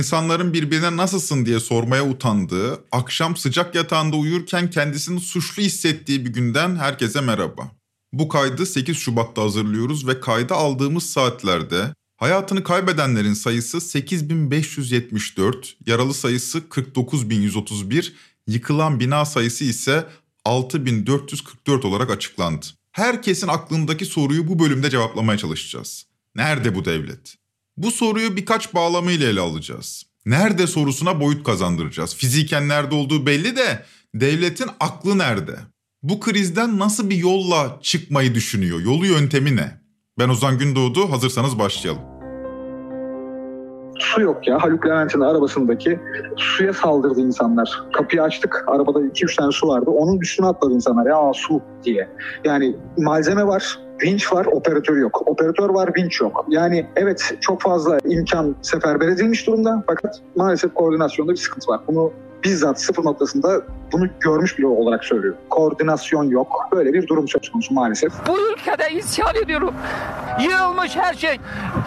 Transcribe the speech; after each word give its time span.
İnsanların 0.00 0.52
birbirine 0.52 0.96
nasılsın 0.96 1.46
diye 1.46 1.60
sormaya 1.60 2.08
utandığı, 2.08 2.84
akşam 2.92 3.36
sıcak 3.36 3.74
yatağında 3.74 4.16
uyurken 4.16 4.70
kendisini 4.70 5.20
suçlu 5.20 5.62
hissettiği 5.62 6.24
bir 6.24 6.30
günden 6.30 6.76
herkese 6.76 7.20
merhaba. 7.20 7.70
Bu 8.12 8.28
kaydı 8.28 8.66
8 8.66 8.96
Şubat'ta 8.96 9.42
hazırlıyoruz 9.42 10.06
ve 10.06 10.20
kayda 10.20 10.54
aldığımız 10.54 11.10
saatlerde 11.10 11.94
hayatını 12.16 12.62
kaybedenlerin 12.62 13.34
sayısı 13.34 13.80
8574, 13.80 15.76
yaralı 15.86 16.14
sayısı 16.14 16.68
49131, 16.68 18.14
yıkılan 18.46 19.00
bina 19.00 19.24
sayısı 19.24 19.64
ise 19.64 20.06
6444 20.44 21.84
olarak 21.84 22.10
açıklandı. 22.10 22.66
Herkesin 22.92 23.48
aklındaki 23.48 24.04
soruyu 24.04 24.48
bu 24.48 24.58
bölümde 24.58 24.90
cevaplamaya 24.90 25.38
çalışacağız. 25.38 26.06
Nerede 26.34 26.74
bu 26.74 26.84
devlet? 26.84 27.39
Bu 27.82 27.90
soruyu 27.90 28.36
birkaç 28.36 28.74
bağlamıyla 28.74 29.28
ele 29.28 29.40
alacağız. 29.40 30.02
Nerede 30.26 30.66
sorusuna 30.66 31.20
boyut 31.20 31.44
kazandıracağız. 31.44 32.16
Fiziken 32.16 32.68
nerede 32.68 32.94
olduğu 32.94 33.26
belli 33.26 33.56
de 33.56 33.84
devletin 34.14 34.66
aklı 34.80 35.18
nerede? 35.18 35.54
Bu 36.02 36.20
krizden 36.20 36.78
nasıl 36.78 37.10
bir 37.10 37.16
yolla 37.16 37.78
çıkmayı 37.82 38.34
düşünüyor? 38.34 38.80
Yolu 38.80 39.06
yöntemi 39.06 39.56
ne? 39.56 39.80
Ben 40.18 40.28
Ozan 40.28 40.58
Gündoğdu, 40.58 41.12
hazırsanız 41.12 41.58
başlayalım. 41.58 42.02
Su 43.98 44.20
yok 44.20 44.48
ya. 44.48 44.62
Haluk 44.62 44.86
Levent'in 44.86 45.20
arabasındaki 45.20 46.00
suya 46.36 46.72
saldırdı 46.72 47.20
insanlar. 47.20 47.82
Kapıyı 47.92 48.22
açtık. 48.22 48.64
Arabada 48.66 49.00
2-3 49.00 49.36
tane 49.36 49.52
su 49.52 49.68
vardı. 49.68 49.90
Onun 49.90 50.20
üstüne 50.20 50.46
atladı 50.46 50.74
insanlar. 50.74 51.06
Ya 51.06 51.32
su 51.34 51.62
diye. 51.84 52.08
Yani 52.44 52.76
malzeme 52.98 53.46
var. 53.46 53.78
Vinç 54.02 54.32
var, 54.32 54.46
operatör 54.46 54.96
yok. 54.96 55.22
Operatör 55.26 55.70
var, 55.70 55.90
vinç 55.96 56.20
yok. 56.20 56.44
Yani 56.48 56.86
evet 56.96 57.34
çok 57.40 57.62
fazla 57.62 57.98
imkan 58.04 58.56
seferber 58.62 59.08
edilmiş 59.08 59.46
durumda. 59.46 59.84
Fakat 59.86 60.20
maalesef 60.36 60.74
koordinasyonda 60.74 61.32
bir 61.32 61.36
sıkıntı 61.36 61.70
var. 61.70 61.80
Bunu 61.88 62.12
bizzat 62.44 62.80
sıfır 62.80 63.04
noktasında 63.04 63.62
bunu 63.92 64.08
görmüş 64.20 64.58
biri 64.58 64.66
olarak 64.66 65.04
söylüyor. 65.04 65.34
Koordinasyon 65.50 66.24
yok. 66.24 66.68
Böyle 66.72 66.92
bir 66.92 67.06
durum 67.06 67.28
söz 67.28 67.50
konusu 67.52 67.74
maalesef. 67.74 68.12
Bu 68.26 68.52
ülkede 68.52 68.90
isyan 68.90 69.34
ediyorum. 69.44 69.74
Yığılmış 70.40 70.96
her 70.96 71.14
şey. 71.14 71.38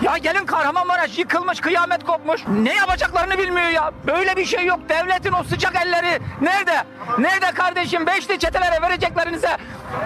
Ya 0.02 0.18
gelin 0.18 0.46
Kahramanmaraş 0.46 1.20
yıkılmış, 1.20 1.60
kıyamet 1.60 2.04
kopmuş. 2.04 2.42
Ne 2.64 2.76
yapacaklarını 2.76 3.38
bilmiyor 3.38 3.70
ya. 3.70 3.92
Böyle 4.08 4.38
bir 4.38 4.46
şey 4.46 4.66
yok. 4.66 4.80
Devletin 4.90 5.34
o 5.42 5.44
sıcak 5.44 5.74
elleri 5.86 6.20
nerede? 6.42 6.76
Nerede 7.20 7.52
kardeşim? 7.56 8.08
Beşli 8.08 8.40
çetelere 8.40 8.82
vereceklerinize. 8.82 9.50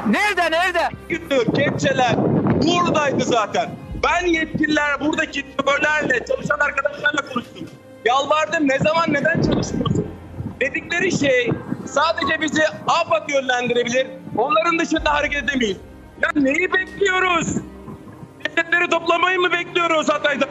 Nerede, 0.09 0.51
nerede? 0.51 0.89
gündür 1.09 1.45
kepçeler 1.55 2.15
buradaydı 2.63 3.23
zaten. 3.23 3.69
Ben 4.03 4.25
yetkililer 4.27 4.99
buradaki 4.99 5.45
şoförlerle 5.57 6.25
çalışan 6.25 6.59
arkadaşlarla 6.59 7.21
konuştum. 7.33 7.67
Yalvardım 8.05 8.67
ne 8.67 8.79
zaman 8.79 9.05
neden 9.13 9.41
çalışmıyorsun? 9.41 10.07
Dedikleri 10.61 11.11
şey 11.19 11.51
sadece 11.85 12.41
bizi 12.41 12.61
AFAD 12.87 13.29
yönlendirebilir. 13.29 14.07
Onların 14.37 14.79
dışında 14.79 15.13
hareket 15.13 15.43
edemeyiz. 15.43 15.77
Ya 16.21 16.29
neyi 16.35 16.73
bekliyoruz? 16.73 17.47
Cesetleri 18.43 18.89
toplamayı 18.89 19.39
mı 19.39 19.51
bekliyoruz 19.51 20.09
Hatay'da? 20.09 20.45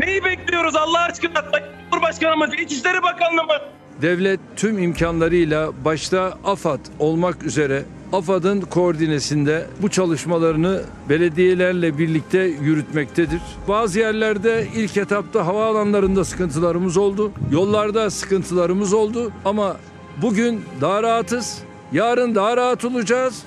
Neyi 0.00 0.24
bekliyoruz 0.24 0.76
Allah 0.76 1.00
aşkına? 1.00 1.44
Cumhurbaşkanımız, 1.90 2.54
İçişleri 2.54 3.02
Bakanlığı 3.02 3.44
mı? 3.44 3.58
Devlet 4.02 4.40
tüm 4.56 4.78
imkanlarıyla 4.78 5.84
başta 5.84 6.38
AFAD 6.44 6.80
olmak 6.98 7.42
üzere 7.42 7.82
AFAD'ın 8.12 8.60
koordinesinde 8.60 9.66
bu 9.82 9.90
çalışmalarını 9.90 10.82
belediyelerle 11.08 11.98
birlikte 11.98 12.38
yürütmektedir. 12.38 13.40
Bazı 13.68 13.98
yerlerde 13.98 14.68
ilk 14.76 14.96
etapta 14.96 15.46
havaalanlarında 15.46 16.24
sıkıntılarımız 16.24 16.96
oldu. 16.96 17.32
Yollarda 17.52 18.10
sıkıntılarımız 18.10 18.92
oldu 18.92 19.32
ama 19.44 19.76
bugün 20.22 20.64
daha 20.80 21.02
rahatız. 21.02 21.58
Yarın 21.92 22.34
daha 22.34 22.56
rahat 22.56 22.84
olacağız. 22.84 23.42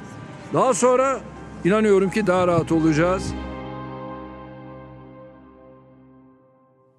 Daha 0.53 0.73
sonra 0.73 1.21
inanıyorum 1.65 2.09
ki 2.09 2.27
daha 2.27 2.47
rahat 2.47 2.71
olacağız. 2.71 3.23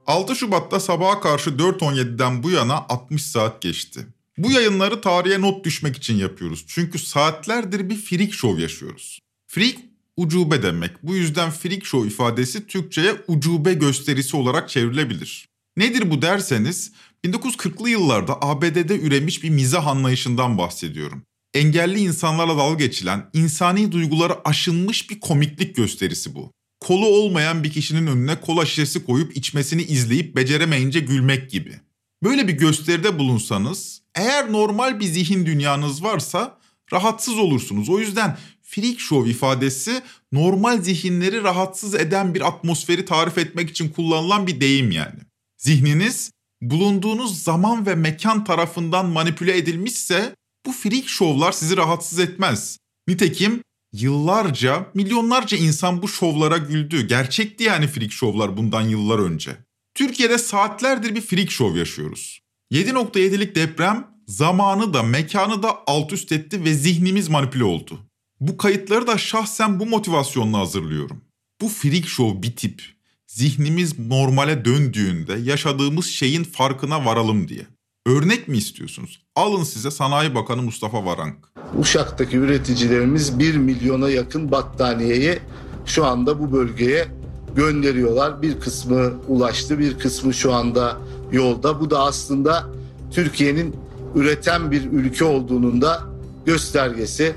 6 0.07 0.37
Şubat'ta 0.37 0.81
sabaha 0.81 1.21
karşı 1.21 1.51
4.17'den 1.51 2.43
bu 2.43 2.51
yana 2.51 2.77
60 2.89 3.27
saat 3.27 3.63
geçti. 3.63 4.07
Bu 4.39 4.51
yayınları 4.51 5.01
tarihe 5.01 5.41
not 5.41 5.65
düşmek 5.65 5.97
için 5.97 6.17
yapıyoruz. 6.17 6.65
Çünkü 6.69 6.99
saatlerdir 6.99 7.91
bir 7.91 7.97
freak 7.97 8.35
show 8.35 8.63
yaşıyoruz. 8.63 9.19
Freak 9.47 9.77
ucube 10.17 10.63
demek. 10.63 11.03
Bu 11.03 11.15
yüzden 11.15 11.51
freak 11.51 11.87
show 11.87 12.09
ifadesi 12.09 12.67
Türkçe'ye 12.67 13.15
ucube 13.29 13.75
gösterisi 13.75 14.37
olarak 14.37 14.69
çevrilebilir. 14.69 15.49
Nedir 15.77 16.11
bu 16.11 16.23
derseniz 16.23 16.93
1940'lı 17.25 17.91
yıllarda 17.91 18.43
ABD'de 18.43 19.01
üremiş 19.01 19.43
bir 19.43 19.51
mizah 19.51 19.87
anlayışından 19.87 20.59
bahsediyorum. 20.59 21.23
Engelli 21.55 22.01
insanlarla 22.01 22.57
dalga 22.57 22.85
geçilen, 22.85 23.31
insani 23.33 23.93
duyguları 23.93 24.49
aşınmış 24.49 25.11
bir 25.11 25.21
komiklik 25.21 25.77
gösterisi 25.77 26.35
bu. 26.35 26.53
Kolu 26.81 27.07
olmayan 27.07 27.65
bir 27.65 27.71
kişinin 27.71 28.07
önüne 28.07 28.41
kola 28.41 28.67
şişesi 28.67 29.05
koyup 29.05 29.37
içmesini 29.37 29.83
izleyip 29.83 30.37
beceremeyince 30.37 31.01
gülmek 31.01 31.51
gibi. 31.51 31.81
Böyle 32.23 32.49
bir 32.49 32.53
gösteride 32.53 33.19
bulunsanız 33.19 34.03
eğer 34.15 34.53
normal 34.53 35.01
bir 35.01 35.05
zihin 35.05 35.47
dünyanız 35.47 36.05
varsa 36.05 36.59
rahatsız 36.93 37.39
olursunuz. 37.39 37.89
O 37.89 37.99
yüzden 37.99 38.39
freak 38.63 39.01
show 39.01 39.31
ifadesi 39.31 40.03
normal 40.33 40.83
zihinleri 40.83 41.43
rahatsız 41.43 41.95
eden 41.95 42.35
bir 42.35 42.49
atmosferi 42.49 43.05
tarif 43.05 43.39
etmek 43.39 43.71
için 43.71 43.89
kullanılan 43.89 44.47
bir 44.47 44.61
deyim 44.61 44.91
yani. 44.91 45.21
Zihniniz 45.59 46.31
bulunduğunuz 46.61 47.43
zaman 47.43 47.87
ve 47.87 47.95
mekan 47.95 48.45
tarafından 48.45 49.07
manipüle 49.07 49.57
edilmişse 49.57 50.35
bu 50.67 50.73
freak 50.73 51.09
show'lar 51.09 51.53
sizi 51.53 51.77
rahatsız 51.77 52.19
etmez. 52.19 52.79
Nitekim 53.09 53.63
yıllarca, 53.93 54.87
milyonlarca 54.95 55.57
insan 55.57 56.03
bu 56.03 56.09
şovlara 56.09 56.57
güldü. 56.57 57.07
Gerçekti 57.07 57.65
yani 57.65 57.87
freak 57.87 58.13
show'lar 58.13 58.57
bundan 58.57 58.83
yıllar 58.83 59.19
önce. 59.19 59.57
Türkiye'de 60.03 60.39
saatlerdir 60.39 61.15
bir 61.15 61.21
freak 61.21 61.51
show 61.51 61.79
yaşıyoruz. 61.79 62.41
7.7'lik 62.73 63.55
deprem 63.55 64.07
zamanı 64.27 64.95
da 64.95 65.03
mekanı 65.03 65.63
da 65.63 65.79
alt 65.87 66.13
üst 66.13 66.33
etti 66.33 66.65
ve 66.65 66.75
zihnimiz 66.75 67.29
manipüle 67.29 67.65
oldu. 67.65 67.99
Bu 68.41 68.57
kayıtları 68.57 69.07
da 69.07 69.19
şahsen 69.19 69.81
bu 69.81 69.87
motivasyonla 69.87 70.59
hazırlıyorum. 70.59 71.25
Bu 71.61 71.69
freak 71.69 72.07
show 72.07 72.43
bitip 72.43 72.83
zihnimiz 73.27 73.99
normale 73.99 74.65
döndüğünde 74.65 75.35
yaşadığımız 75.43 76.07
şeyin 76.07 76.45
farkına 76.45 77.05
varalım 77.05 77.49
diye. 77.49 77.67
Örnek 78.07 78.49
mi 78.49 78.57
istiyorsunuz? 78.57 79.23
Alın 79.37 79.65
size 79.65 79.91
Sanayi 79.91 80.35
Bakanı 80.35 80.63
Mustafa 80.63 81.05
Varank. 81.05 81.37
Uşak'taki 81.79 82.37
üreticilerimiz 82.37 83.39
1 83.39 83.57
milyona 83.57 84.11
yakın 84.11 84.51
battaniyeyi 84.51 85.39
şu 85.87 86.05
anda 86.05 86.41
bu 86.41 86.53
bölgeye 86.53 87.22
gönderiyorlar. 87.57 88.43
Bir 88.43 88.61
kısmı 88.61 89.13
ulaştı, 89.29 89.79
bir 89.79 89.99
kısmı 89.99 90.35
şu 90.35 90.53
anda 90.53 90.97
yolda. 91.33 91.81
Bu 91.81 91.91
da 91.91 92.01
aslında 92.01 92.67
Türkiye'nin 93.11 93.77
üreten 94.15 94.71
bir 94.71 94.93
ülke 94.93 95.25
olduğunun 95.25 95.83
da 95.83 96.03
göstergesi. 96.47 97.35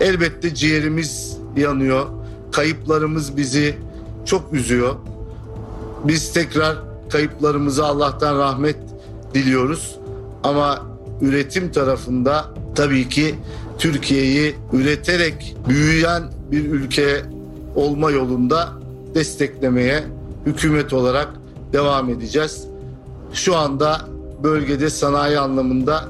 Elbette 0.00 0.54
ciğerimiz 0.54 1.36
yanıyor. 1.56 2.06
Kayıplarımız 2.52 3.36
bizi 3.36 3.76
çok 4.24 4.52
üzüyor. 4.52 4.94
Biz 6.04 6.32
tekrar 6.32 6.76
kayıplarımıza 7.10 7.86
Allah'tan 7.86 8.38
rahmet 8.38 8.76
diliyoruz. 9.34 9.98
Ama 10.44 10.82
üretim 11.22 11.72
tarafında 11.72 12.44
tabii 12.74 13.08
ki 13.08 13.34
Türkiye'yi 13.78 14.54
üreterek 14.72 15.56
büyüyen 15.68 16.22
bir 16.50 16.64
ülke 16.64 17.22
olma 17.74 18.10
yolunda 18.10 18.79
desteklemeye 19.14 20.04
hükümet 20.46 20.92
olarak 20.92 21.28
devam 21.72 22.10
edeceğiz. 22.10 22.66
Şu 23.32 23.56
anda 23.56 24.00
bölgede 24.42 24.90
sanayi 24.90 25.38
anlamında 25.38 26.08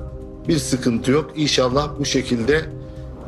bir 0.49 0.59
sıkıntı 0.59 1.11
yok. 1.11 1.31
İnşallah 1.37 1.91
bu 1.99 2.05
şekilde 2.05 2.65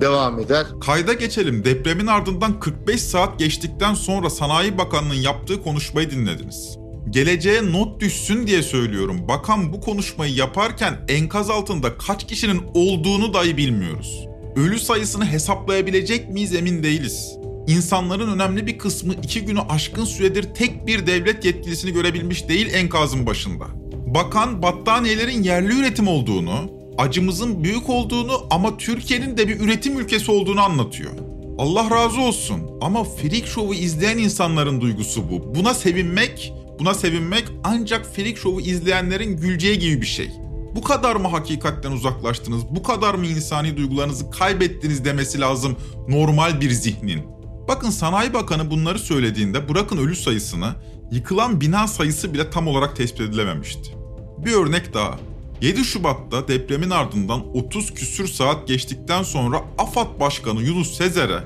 devam 0.00 0.38
eder. 0.40 0.66
Kayda 0.80 1.12
geçelim. 1.12 1.64
Depremin 1.64 2.06
ardından 2.06 2.60
45 2.60 3.02
saat 3.02 3.38
geçtikten 3.38 3.94
sonra 3.94 4.30
Sanayi 4.30 4.78
Bakanlığı'nın 4.78 5.14
yaptığı 5.14 5.62
konuşmayı 5.62 6.10
dinlediniz. 6.10 6.78
Geleceğe 7.10 7.72
not 7.72 8.00
düşsün 8.00 8.46
diye 8.46 8.62
söylüyorum. 8.62 9.28
Bakan 9.28 9.72
bu 9.72 9.80
konuşmayı 9.80 10.34
yaparken 10.34 11.04
enkaz 11.08 11.50
altında 11.50 11.98
kaç 11.98 12.26
kişinin 12.26 12.62
olduğunu 12.74 13.34
dahi 13.34 13.56
bilmiyoruz. 13.56 14.26
Ölü 14.56 14.78
sayısını 14.78 15.26
hesaplayabilecek 15.26 16.30
miyiz 16.30 16.54
emin 16.54 16.82
değiliz. 16.82 17.36
İnsanların 17.66 18.34
önemli 18.34 18.66
bir 18.66 18.78
kısmı 18.78 19.14
iki 19.14 19.44
günü 19.44 19.60
aşkın 19.60 20.04
süredir 20.04 20.42
tek 20.42 20.86
bir 20.86 21.06
devlet 21.06 21.44
yetkilisini 21.44 21.92
görebilmiş 21.92 22.48
değil 22.48 22.74
enkazın 22.74 23.26
başında. 23.26 23.64
Bakan 24.06 24.62
battaniyelerin 24.62 25.42
yerli 25.42 25.80
üretim 25.80 26.08
olduğunu, 26.08 26.52
acımızın 26.98 27.64
büyük 27.64 27.90
olduğunu 27.90 28.46
ama 28.50 28.76
Türkiye'nin 28.76 29.36
de 29.36 29.48
bir 29.48 29.60
üretim 29.60 30.00
ülkesi 30.00 30.30
olduğunu 30.30 30.60
anlatıyor. 30.60 31.12
Allah 31.58 31.90
razı 31.90 32.20
olsun 32.20 32.60
ama 32.80 33.04
Freak 33.04 33.46
Show'u 33.46 33.74
izleyen 33.74 34.18
insanların 34.18 34.80
duygusu 34.80 35.30
bu. 35.30 35.54
Buna 35.54 35.74
sevinmek, 35.74 36.52
Buna 36.78 36.94
sevinmek 36.94 37.44
ancak 37.64 38.06
Freak 38.06 38.38
Show'u 38.38 38.60
izleyenlerin 38.60 39.36
güleceği 39.36 39.78
gibi 39.78 40.00
bir 40.00 40.06
şey. 40.06 40.30
Bu 40.76 40.82
kadar 40.82 41.16
mı 41.16 41.28
hakikatten 41.28 41.92
uzaklaştınız, 41.92 42.62
bu 42.70 42.82
kadar 42.82 43.14
mı 43.14 43.26
insani 43.26 43.76
duygularınızı 43.76 44.30
kaybettiniz 44.30 45.04
demesi 45.04 45.40
lazım 45.40 45.76
normal 46.08 46.60
bir 46.60 46.70
zihnin. 46.70 47.22
Bakın 47.68 47.90
Sanayi 47.90 48.34
Bakanı 48.34 48.70
bunları 48.70 48.98
söylediğinde 48.98 49.68
bırakın 49.68 49.98
ölü 49.98 50.16
sayısını, 50.16 50.68
yıkılan 51.10 51.60
bina 51.60 51.86
sayısı 51.88 52.34
bile 52.34 52.50
tam 52.50 52.68
olarak 52.68 52.96
tespit 52.96 53.20
edilememişti. 53.20 53.90
Bir 54.38 54.52
örnek 54.52 54.94
daha. 54.94 55.18
7 55.60 55.84
Şubat'ta 55.84 56.48
depremin 56.48 56.90
ardından 56.90 57.56
30 57.56 57.94
küsür 57.94 58.28
saat 58.28 58.68
geçtikten 58.68 59.22
sonra 59.22 59.60
AFAD 59.78 60.20
Başkanı 60.20 60.62
Yunus 60.62 60.96
Sezer'e 60.96 61.38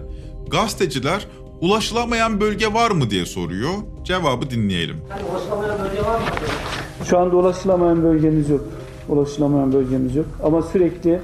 gazeteciler 0.50 1.26
ulaşılamayan 1.60 2.40
bölge 2.40 2.74
var 2.74 2.90
mı 2.90 3.10
diye 3.10 3.26
soruyor. 3.26 3.72
Cevabı 4.04 4.50
dinleyelim. 4.50 4.96
Şu 7.04 7.18
anda 7.18 7.36
ulaşılamayan 7.36 8.02
bölgemiz 8.02 8.50
yok. 8.50 8.64
Ulaşılamayan 9.08 9.72
bölgemiz 9.72 10.16
yok. 10.16 10.26
Ama 10.42 10.62
sürekli 10.62 11.20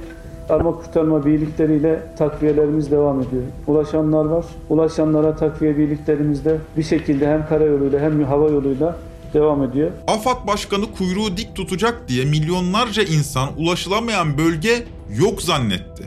arama 0.49 0.71
kurtarma 0.71 1.25
birlikleriyle 1.25 2.03
takviyelerimiz 2.17 2.91
devam 2.91 3.21
ediyor. 3.21 3.43
Ulaşanlar 3.67 4.25
var. 4.25 4.45
Ulaşanlara 4.69 5.35
takviye 5.35 5.77
birliklerimiz 5.77 6.45
de 6.45 6.57
bir 6.77 6.83
şekilde 6.83 7.27
hem 7.27 7.47
karayoluyla 7.47 7.99
hem 7.99 8.23
hava 8.23 8.49
yoluyla 8.49 8.97
devam 9.33 9.63
ediyor. 9.63 9.91
AFAD 10.07 10.47
Başkanı 10.47 10.85
kuyruğu 10.97 11.37
dik 11.37 11.55
tutacak 11.55 12.07
diye 12.07 12.25
milyonlarca 12.25 13.03
insan 13.03 13.49
ulaşılamayan 13.57 14.37
bölge 14.37 14.83
yok 15.19 15.41
zannetti. 15.41 16.03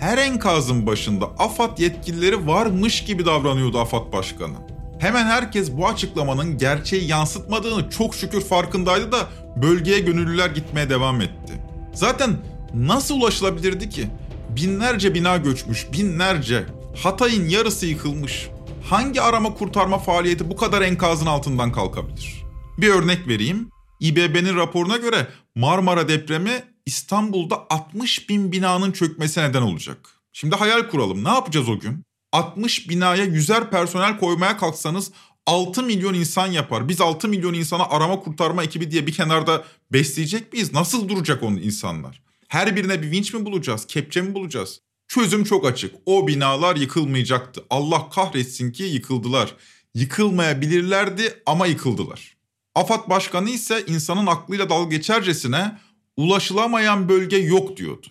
Her 0.00 0.18
enkazın 0.18 0.86
başında 0.86 1.26
AFAD 1.38 1.78
yetkilileri 1.78 2.46
varmış 2.46 3.04
gibi 3.04 3.26
davranıyordu 3.26 3.78
AFAD 3.78 4.12
Başkanı. 4.12 4.54
Hemen 4.98 5.26
herkes 5.26 5.72
bu 5.76 5.88
açıklamanın 5.88 6.58
gerçeği 6.58 7.08
yansıtmadığını 7.08 7.90
çok 7.90 8.14
şükür 8.14 8.40
farkındaydı 8.40 9.12
da 9.12 9.18
bölgeye 9.62 9.98
gönüllüler 9.98 10.50
gitmeye 10.50 10.90
devam 10.90 11.20
etti. 11.20 11.52
Zaten 11.92 12.30
nasıl 12.74 13.14
ulaşılabilirdi 13.14 13.90
ki? 13.90 14.08
Binlerce 14.56 15.14
bina 15.14 15.36
göçmüş, 15.36 15.86
binlerce. 15.92 16.66
Hatay'ın 17.02 17.48
yarısı 17.48 17.86
yıkılmış. 17.86 18.48
Hangi 18.90 19.22
arama 19.22 19.54
kurtarma 19.54 19.98
faaliyeti 19.98 20.50
bu 20.50 20.56
kadar 20.56 20.82
enkazın 20.82 21.26
altından 21.26 21.72
kalkabilir? 21.72 22.44
Bir 22.78 22.88
örnek 22.88 23.28
vereyim. 23.28 23.70
İBB'nin 24.00 24.56
raporuna 24.56 24.96
göre 24.96 25.26
Marmara 25.54 26.08
depremi 26.08 26.62
İstanbul'da 26.86 27.66
60 27.70 28.28
bin 28.28 28.52
binanın 28.52 28.92
çökmesi 28.92 29.40
neden 29.40 29.62
olacak. 29.62 29.98
Şimdi 30.32 30.56
hayal 30.56 30.88
kuralım. 30.88 31.24
Ne 31.24 31.28
yapacağız 31.28 31.68
o 31.68 31.78
gün? 31.78 32.04
60 32.32 32.88
binaya 32.88 33.24
yüzer 33.24 33.70
personel 33.70 34.18
koymaya 34.18 34.56
kalksanız 34.56 35.12
6 35.46 35.82
milyon 35.82 36.14
insan 36.14 36.46
yapar. 36.46 36.88
Biz 36.88 37.00
6 37.00 37.28
milyon 37.28 37.54
insana 37.54 37.88
arama 37.88 38.20
kurtarma 38.20 38.62
ekibi 38.62 38.90
diye 38.90 39.06
bir 39.06 39.12
kenarda 39.12 39.64
besleyecek 39.92 40.52
miyiz? 40.52 40.72
Nasıl 40.72 41.08
duracak 41.08 41.42
onun 41.42 41.56
insanlar? 41.56 42.27
Her 42.48 42.76
birine 42.76 43.02
bir 43.02 43.10
vinç 43.10 43.34
mi 43.34 43.46
bulacağız? 43.46 43.86
Kepçe 43.86 44.22
mi 44.22 44.34
bulacağız? 44.34 44.80
Çözüm 45.08 45.44
çok 45.44 45.66
açık. 45.66 45.94
O 46.06 46.26
binalar 46.28 46.76
yıkılmayacaktı. 46.76 47.64
Allah 47.70 48.10
kahretsin 48.10 48.72
ki 48.72 48.82
yıkıldılar. 48.82 49.54
Yıkılmayabilirlerdi 49.94 51.42
ama 51.46 51.66
yıkıldılar. 51.66 52.36
AFAD 52.74 53.10
Başkanı 53.10 53.50
ise 53.50 53.84
insanın 53.86 54.26
aklıyla 54.26 54.70
dalga 54.70 54.96
geçercesine 54.96 55.78
ulaşılamayan 56.16 57.08
bölge 57.08 57.36
yok 57.36 57.76
diyordu. 57.76 58.06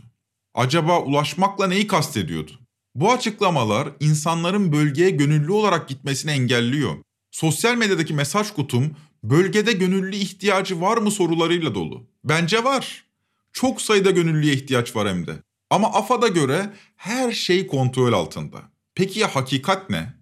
Acaba 0.54 1.02
ulaşmakla 1.02 1.68
neyi 1.68 1.88
kastediyordu? 1.88 2.52
Bu 2.96 3.12
açıklamalar 3.12 3.90
insanların 4.00 4.72
bölgeye 4.72 5.10
gönüllü 5.10 5.52
olarak 5.52 5.90
gitmesini 5.90 6.32
engelliyor. 6.32 6.96
Sosyal 7.32 7.76
medyadaki 7.76 8.14
mesaj 8.14 8.52
kutum 8.52 8.96
bölgede 9.24 9.72
gönüllü 9.72 10.16
ihtiyacı 10.16 10.82
var 10.82 10.98
mı 10.98 11.12
sorularıyla 11.12 11.76
dolu. 11.76 12.08
Bence 12.24 12.64
var. 12.64 13.07
Çok 13.54 13.82
sayıda 13.82 14.12
gönüllüye 14.12 14.54
ihtiyaç 14.54 14.96
var 14.96 15.08
hem 15.08 15.28
de. 15.28 15.32
Ama 15.70 15.88
AFAD'a 15.94 16.28
göre 16.28 16.70
her 16.96 17.32
şey 17.32 17.68
kontrol 17.68 18.14
altında. 18.14 18.58
Peki 18.96 19.20
ya 19.20 19.36
hakikat 19.36 19.90
ne? 19.90 20.14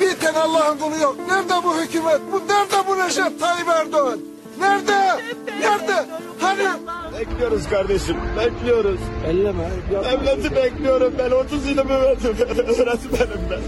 Bir 0.00 0.20
tane 0.20 0.38
Allah'ın 0.38 0.78
kulu 0.78 0.96
yok. 1.02 1.16
Nerede 1.28 1.54
bu 1.64 1.80
hükümet? 1.82 2.20
Bu 2.32 2.38
nerede 2.48 2.88
bu 2.88 2.96
Recep 2.96 3.40
Tayyip 3.40 3.68
Erdoğan? 3.68 4.20
Nerede? 4.60 5.22
Nerede? 5.60 6.06
Hani? 6.40 6.66
Bekliyoruz 7.18 7.68
kardeşim, 7.68 8.16
bekliyoruz. 8.38 9.00
Elleme. 9.26 9.70
Devleti 9.90 10.56
bekliyorum 10.56 11.14
ben, 11.18 11.30
30 11.30 11.66
yılımı 11.66 12.02
verdim 12.02 12.36
öğretmenim 12.58 13.40
ben. 13.50 13.60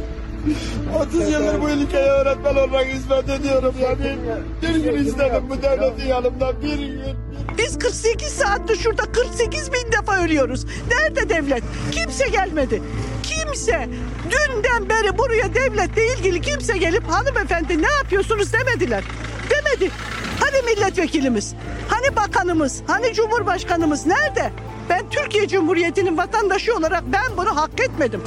30 1.02 1.14
yıldır 1.32 1.60
bu 1.62 1.70
ülkeye 1.70 2.10
öğretmen 2.10 2.56
olarak 2.56 2.86
hizmet 2.86 3.28
ediyorum 3.28 3.74
yani. 3.82 4.16
Bir 4.62 4.84
gün 4.84 5.04
istedim 5.04 5.44
bu 5.50 5.62
devletin 5.62 6.06
yanımda, 6.08 6.62
bir 6.62 6.78
gün. 6.78 7.16
Biz 7.58 7.78
48 7.78 8.28
saattir 8.32 8.76
şurada 8.76 9.02
48 9.02 9.72
bin 9.72 9.92
defa 9.92 10.24
ölüyoruz. 10.24 10.64
Nerede 10.90 11.28
devlet? 11.28 11.62
Kimse 11.92 12.28
gelmedi. 12.28 12.82
Kimse. 13.22 13.88
Dünden 14.30 14.88
beri 14.88 15.18
buraya 15.18 15.54
devletle 15.54 16.14
ilgili 16.14 16.40
kimse 16.40 16.78
gelip 16.78 17.04
hanımefendi 17.08 17.82
ne 17.82 17.90
yapıyorsunuz 17.92 18.52
demediler. 18.52 19.04
Demedi. 19.50 19.90
Hani 20.40 20.62
milletvekilimiz? 20.62 21.54
Hani 21.88 22.16
bakanımız? 22.16 22.82
Hani 22.86 23.14
cumhurbaşkanımız? 23.14 24.06
Nerede? 24.06 24.52
Ben 24.88 25.10
Türkiye 25.10 25.48
Cumhuriyeti'nin 25.48 26.16
vatandaşı 26.18 26.76
olarak 26.76 27.02
ben 27.12 27.36
bunu 27.36 27.56
hak 27.56 27.80
etmedim. 27.80 28.22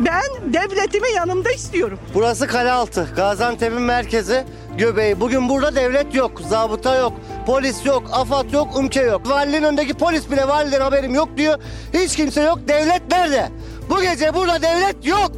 Ben 0.00 0.52
devletimi 0.52 1.12
yanımda 1.16 1.50
istiyorum. 1.50 1.98
Burası 2.14 2.46
Kalealtı, 2.46 3.08
Gaziantep'in 3.16 3.82
merkezi, 3.82 4.44
göbeği. 4.78 5.20
Bugün 5.20 5.48
burada 5.48 5.74
devlet 5.74 6.14
yok, 6.14 6.40
zabıta 6.48 6.96
yok, 6.96 7.12
polis 7.46 7.86
yok, 7.86 8.10
afat 8.12 8.52
yok, 8.52 8.78
ümke 8.78 9.02
yok. 9.02 9.28
Valinin 9.28 9.62
önündeki 9.62 9.94
polis 9.94 10.30
bile 10.30 10.48
validen 10.48 10.80
haberim 10.80 11.14
yok 11.14 11.28
diyor. 11.36 11.58
Hiç 11.94 12.16
kimse 12.16 12.42
yok. 12.42 12.58
Devlet 12.68 13.10
nerede? 13.10 13.50
Bu 13.90 14.00
gece 14.02 14.34
burada 14.34 14.62
devlet 14.62 15.06
yok. 15.06 15.32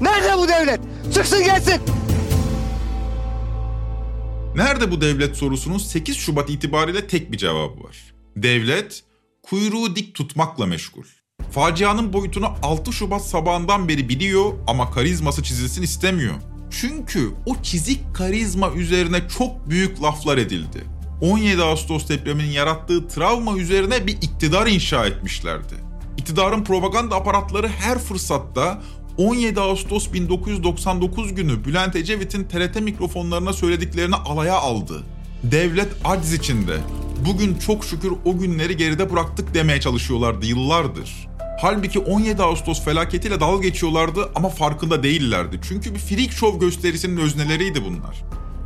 Nerede 0.00 0.38
bu 0.38 0.48
devlet? 0.48 0.80
Çıksın 1.14 1.44
gelsin. 1.44 1.80
Nerede 4.56 4.90
bu 4.90 5.00
devlet 5.00 5.36
sorusunun 5.36 5.78
8 5.78 6.16
Şubat 6.16 6.50
itibariyle 6.50 7.06
tek 7.06 7.32
bir 7.32 7.36
cevabı 7.36 7.84
var. 7.84 8.14
Devlet 8.36 9.02
kuyruğu 9.42 9.96
dik 9.96 10.14
tutmakla 10.14 10.66
meşgul. 10.66 11.04
Facianın 11.52 12.12
boyutunu 12.12 12.48
6 12.62 12.92
Şubat 12.92 13.26
sabahından 13.26 13.88
beri 13.88 14.08
biliyor 14.08 14.52
ama 14.66 14.90
karizması 14.90 15.42
çizilsin 15.42 15.82
istemiyor. 15.82 16.34
Çünkü 16.70 17.30
o 17.46 17.56
çizik 17.62 18.14
karizma 18.14 18.70
üzerine 18.70 19.28
çok 19.38 19.70
büyük 19.70 20.02
laflar 20.02 20.38
edildi. 20.38 20.84
17 21.20 21.62
Ağustos 21.62 22.08
depreminin 22.08 22.50
yarattığı 22.50 23.08
travma 23.08 23.56
üzerine 23.56 24.06
bir 24.06 24.12
iktidar 24.12 24.66
inşa 24.66 25.06
etmişlerdi. 25.06 25.74
İktidarın 26.18 26.64
propaganda 26.64 27.16
aparatları 27.16 27.68
her 27.68 27.98
fırsatta 27.98 28.82
17 29.18 29.60
Ağustos 29.60 30.12
1999 30.12 31.34
günü 31.34 31.64
Bülent 31.64 31.96
Ecevit'in 31.96 32.44
TRT 32.44 32.80
mikrofonlarına 32.80 33.52
söylediklerini 33.52 34.14
alaya 34.14 34.54
aldı. 34.54 35.02
Devlet 35.42 35.88
aciz 36.04 36.32
içinde. 36.32 36.78
Bugün 37.26 37.54
çok 37.58 37.84
şükür 37.84 38.12
o 38.24 38.38
günleri 38.38 38.76
geride 38.76 39.12
bıraktık 39.12 39.54
demeye 39.54 39.80
çalışıyorlardı 39.80 40.46
yıllardır. 40.46 41.28
Halbuki 41.60 41.98
17 41.98 42.42
Ağustos 42.42 42.84
felaketiyle 42.84 43.40
dalga 43.40 43.62
geçiyorlardı 43.62 44.28
ama 44.34 44.48
farkında 44.48 45.02
değillerdi. 45.02 45.60
Çünkü 45.68 45.94
bir 45.94 45.98
freak 45.98 46.32
show 46.32 46.58
gösterisinin 46.58 47.16
özneleriydi 47.16 47.84
bunlar. 47.84 48.24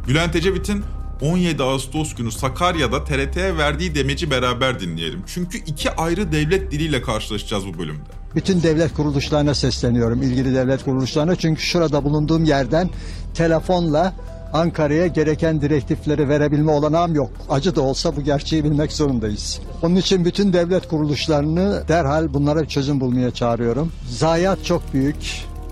Bülent 0.08 0.36
Ecevit'in 0.36 0.84
17 1.22 1.62
Ağustos 1.62 2.14
günü 2.14 2.32
Sakarya'da 2.32 3.04
TRT'ye 3.04 3.56
verdiği 3.56 3.94
demeci 3.94 4.30
beraber 4.30 4.80
dinleyelim. 4.80 5.22
Çünkü 5.26 5.58
iki 5.58 5.90
ayrı 5.90 6.32
devlet 6.32 6.72
diliyle 6.72 7.02
karşılaşacağız 7.02 7.66
bu 7.66 7.78
bölümde. 7.78 8.10
Bütün 8.34 8.62
devlet 8.62 8.94
kuruluşlarına 8.94 9.54
sesleniyorum, 9.54 10.22
ilgili 10.22 10.54
devlet 10.54 10.84
kuruluşlarına. 10.84 11.36
Çünkü 11.36 11.62
şurada 11.62 12.04
bulunduğum 12.04 12.44
yerden 12.44 12.90
telefonla 13.34 14.14
Ankara'ya 14.52 15.06
gereken 15.06 15.60
direktifleri 15.60 16.28
verebilme 16.28 16.70
olanağım 16.72 17.14
yok. 17.14 17.30
Acı 17.50 17.76
da 17.76 17.80
olsa 17.80 18.16
bu 18.16 18.20
gerçeği 18.20 18.64
bilmek 18.64 18.92
zorundayız. 18.92 19.60
Onun 19.82 19.96
için 19.96 20.24
bütün 20.24 20.52
devlet 20.52 20.88
kuruluşlarını 20.88 21.84
derhal 21.88 22.34
bunlara 22.34 22.68
çözüm 22.68 23.00
bulmaya 23.00 23.30
çağırıyorum. 23.30 23.92
Zayiat 24.08 24.64
çok 24.64 24.94
büyük. 24.94 25.16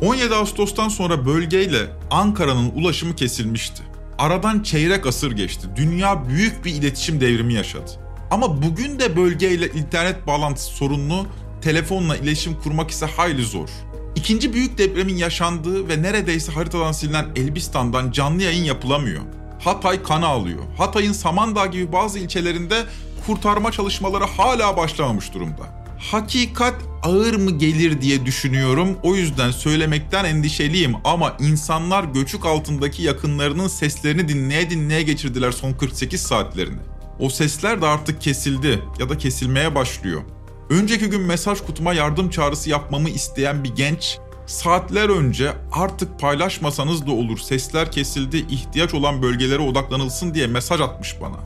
17 0.03 0.35
Ağustos'tan 0.35 0.89
sonra 0.89 1.27
bölgeyle 1.27 1.79
Ankara'nın 2.11 2.71
ulaşımı 2.71 3.17
kesilmişti. 3.17 3.83
Aradan 4.19 4.63
çeyrek 4.63 5.07
asır 5.07 5.33
geçti. 5.33 5.67
Dünya 5.77 6.29
büyük 6.29 6.65
bir 6.65 6.75
iletişim 6.75 7.21
devrimi 7.21 7.55
yaşadı. 7.55 7.91
Ama 8.31 8.63
bugün 8.63 8.99
de 8.99 9.17
bölgeyle 9.17 9.69
internet 9.69 10.27
bağlantısı 10.27 10.71
sorunlu, 10.71 11.27
telefonla 11.63 12.17
iletişim 12.17 12.55
kurmak 12.55 12.91
ise 12.91 13.07
hayli 13.07 13.45
zor. 13.45 13.69
İkinci 14.17 14.53
büyük 14.53 14.79
depremin 14.79 15.17
yaşandığı 15.17 15.89
ve 15.89 16.03
neredeyse 16.03 16.53
haritadan 16.53 16.93
silinen 16.93 17.27
Elbistan'dan 17.37 18.11
canlı 18.11 18.43
yayın 18.43 18.65
yapılamıyor. 18.65 19.23
Hatay 19.61 20.03
kana 20.03 20.27
alıyor. 20.27 20.63
Hatay'ın 20.79 21.13
Samandağ 21.13 21.67
gibi 21.67 21.93
bazı 21.93 22.19
ilçelerinde 22.19 22.85
kurtarma 23.27 23.73
çalışmaları 23.73 24.25
hala 24.25 24.77
başlamamış 24.77 25.35
durumda. 25.35 25.87
Hakikat 25.99 26.75
ağır 27.03 27.35
mı 27.35 27.51
gelir 27.51 28.01
diye 28.01 28.27
düşünüyorum. 28.27 28.99
O 29.03 29.17
yüzden 29.17 29.51
söylemekten 29.51 30.25
endişeliyim 30.25 30.95
ama 31.05 31.37
insanlar 31.41 32.05
göçük 32.05 32.47
altındaki 32.47 33.03
yakınlarının 33.03 33.69
seslerini 33.69 34.29
dinleye 34.29 34.71
dinleye 34.71 35.03
geçirdiler 35.03 35.53
son 35.53 35.73
48 35.73 36.23
saatlerini. 36.23 36.81
O 37.19 37.29
sesler 37.29 37.83
de 37.83 37.87
artık 37.87 38.21
kesildi 38.21 38.83
ya 39.01 39.09
da 39.09 39.19
kesilmeye 39.19 39.75
başlıyor. 39.75 40.23
Önceki 40.71 41.07
gün 41.07 41.21
mesaj 41.21 41.61
kutuma 41.61 41.95
yardım 41.95 42.31
çağrısı 42.31 42.71
yapmamı 42.71 43.09
isteyen 43.09 43.65
bir 43.65 43.75
genç 43.75 44.19
saatler 44.47 45.09
önce 45.09 45.53
artık 45.73 46.21
paylaşmasanız 46.21 47.07
da 47.07 47.11
olur 47.11 47.39
sesler 47.39 47.93
kesildi 47.93 48.37
ihtiyaç 48.37 48.95
olan 48.95 49.23
bölgelere 49.23 49.63
odaklanılsın 49.63 50.35
diye 50.35 50.47
mesaj 50.47 50.81
atmış 50.81 51.17
bana. 51.21 51.37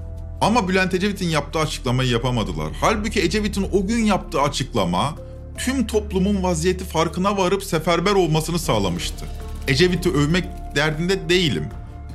Ama 0.40 0.68
Bülent 0.68 0.94
Ecevit'in 0.94 1.28
yaptığı 1.28 1.58
açıklamayı 1.58 2.10
yapamadılar. 2.10 2.68
Halbuki 2.80 3.20
Ecevit'in 3.20 3.66
o 3.72 3.86
gün 3.86 4.04
yaptığı 4.04 4.40
açıklama 4.40 5.14
tüm 5.58 5.86
toplumun 5.86 6.42
vaziyeti 6.42 6.84
farkına 6.84 7.36
varıp 7.36 7.64
seferber 7.64 8.12
olmasını 8.12 8.58
sağlamıştı. 8.58 9.24
Ecevit'i 9.68 10.10
övmek 10.10 10.44
derdinde 10.76 11.28
değilim. 11.28 11.64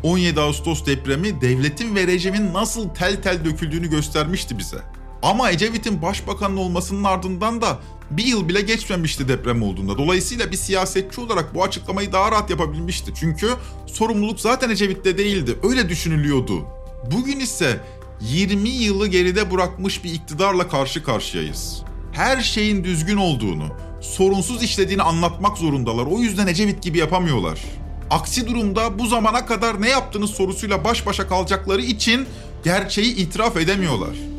17 0.04 0.42
Ağustos 0.42 0.86
depremi 0.86 1.42
devletin 1.42 1.96
ve 1.96 2.08
rejimin 2.08 2.54
nasıl 2.54 2.90
tel 2.90 3.22
tel 3.22 3.46
döküldüğünü 3.46 3.90
göstermişti 3.90 4.58
bize. 4.58 4.95
Ama 5.26 5.52
Ecevit'in 5.52 6.02
başbakanın 6.02 6.58
olmasının 6.58 7.04
ardından 7.04 7.62
da 7.62 7.80
bir 8.12 8.26
yıl 8.26 8.50
bile 8.50 8.62
geçmemişti 8.62 9.28
deprem 9.28 9.64
olduğunda. 9.64 9.98
Dolayısıyla 9.98 10.52
bir 10.52 10.58
siyasetçi 10.58 11.22
olarak 11.22 11.56
bu 11.56 11.64
açıklamayı 11.64 12.14
daha 12.14 12.32
rahat 12.32 12.50
yapabilmişti. 12.50 13.12
Çünkü 13.20 13.50
sorumluluk 13.86 14.40
zaten 14.40 14.70
Ecevit'te 14.70 15.18
değildi. 15.18 15.56
Öyle 15.64 15.90
düşünülüyordu. 15.90 16.66
Bugün 17.12 17.40
ise 17.40 17.80
20 18.22 18.70
yılı 18.70 19.08
geride 19.08 19.52
bırakmış 19.52 20.04
bir 20.04 20.14
iktidarla 20.14 20.68
karşı 20.68 21.04
karşıyayız. 21.04 21.84
Her 22.12 22.42
şeyin 22.42 22.84
düzgün 22.84 23.18
olduğunu, 23.18 23.68
sorunsuz 24.02 24.64
işlediğini 24.64 25.04
anlatmak 25.04 25.58
zorundalar. 25.58 26.06
O 26.06 26.20
yüzden 26.20 26.48
Ecevit 26.48 26.84
gibi 26.84 26.98
yapamıyorlar. 26.98 27.62
Aksi 28.10 28.48
durumda 28.48 29.00
bu 29.00 29.08
zamana 29.08 29.46
kadar 29.46 29.82
ne 29.82 29.90
yaptığınız 29.90 30.30
sorusuyla 30.30 30.84
baş 30.84 31.06
başa 31.06 31.28
kalacakları 31.28 31.82
için 31.82 32.26
gerçeği 32.64 33.16
itiraf 33.16 33.58
edemiyorlar. 33.58 34.35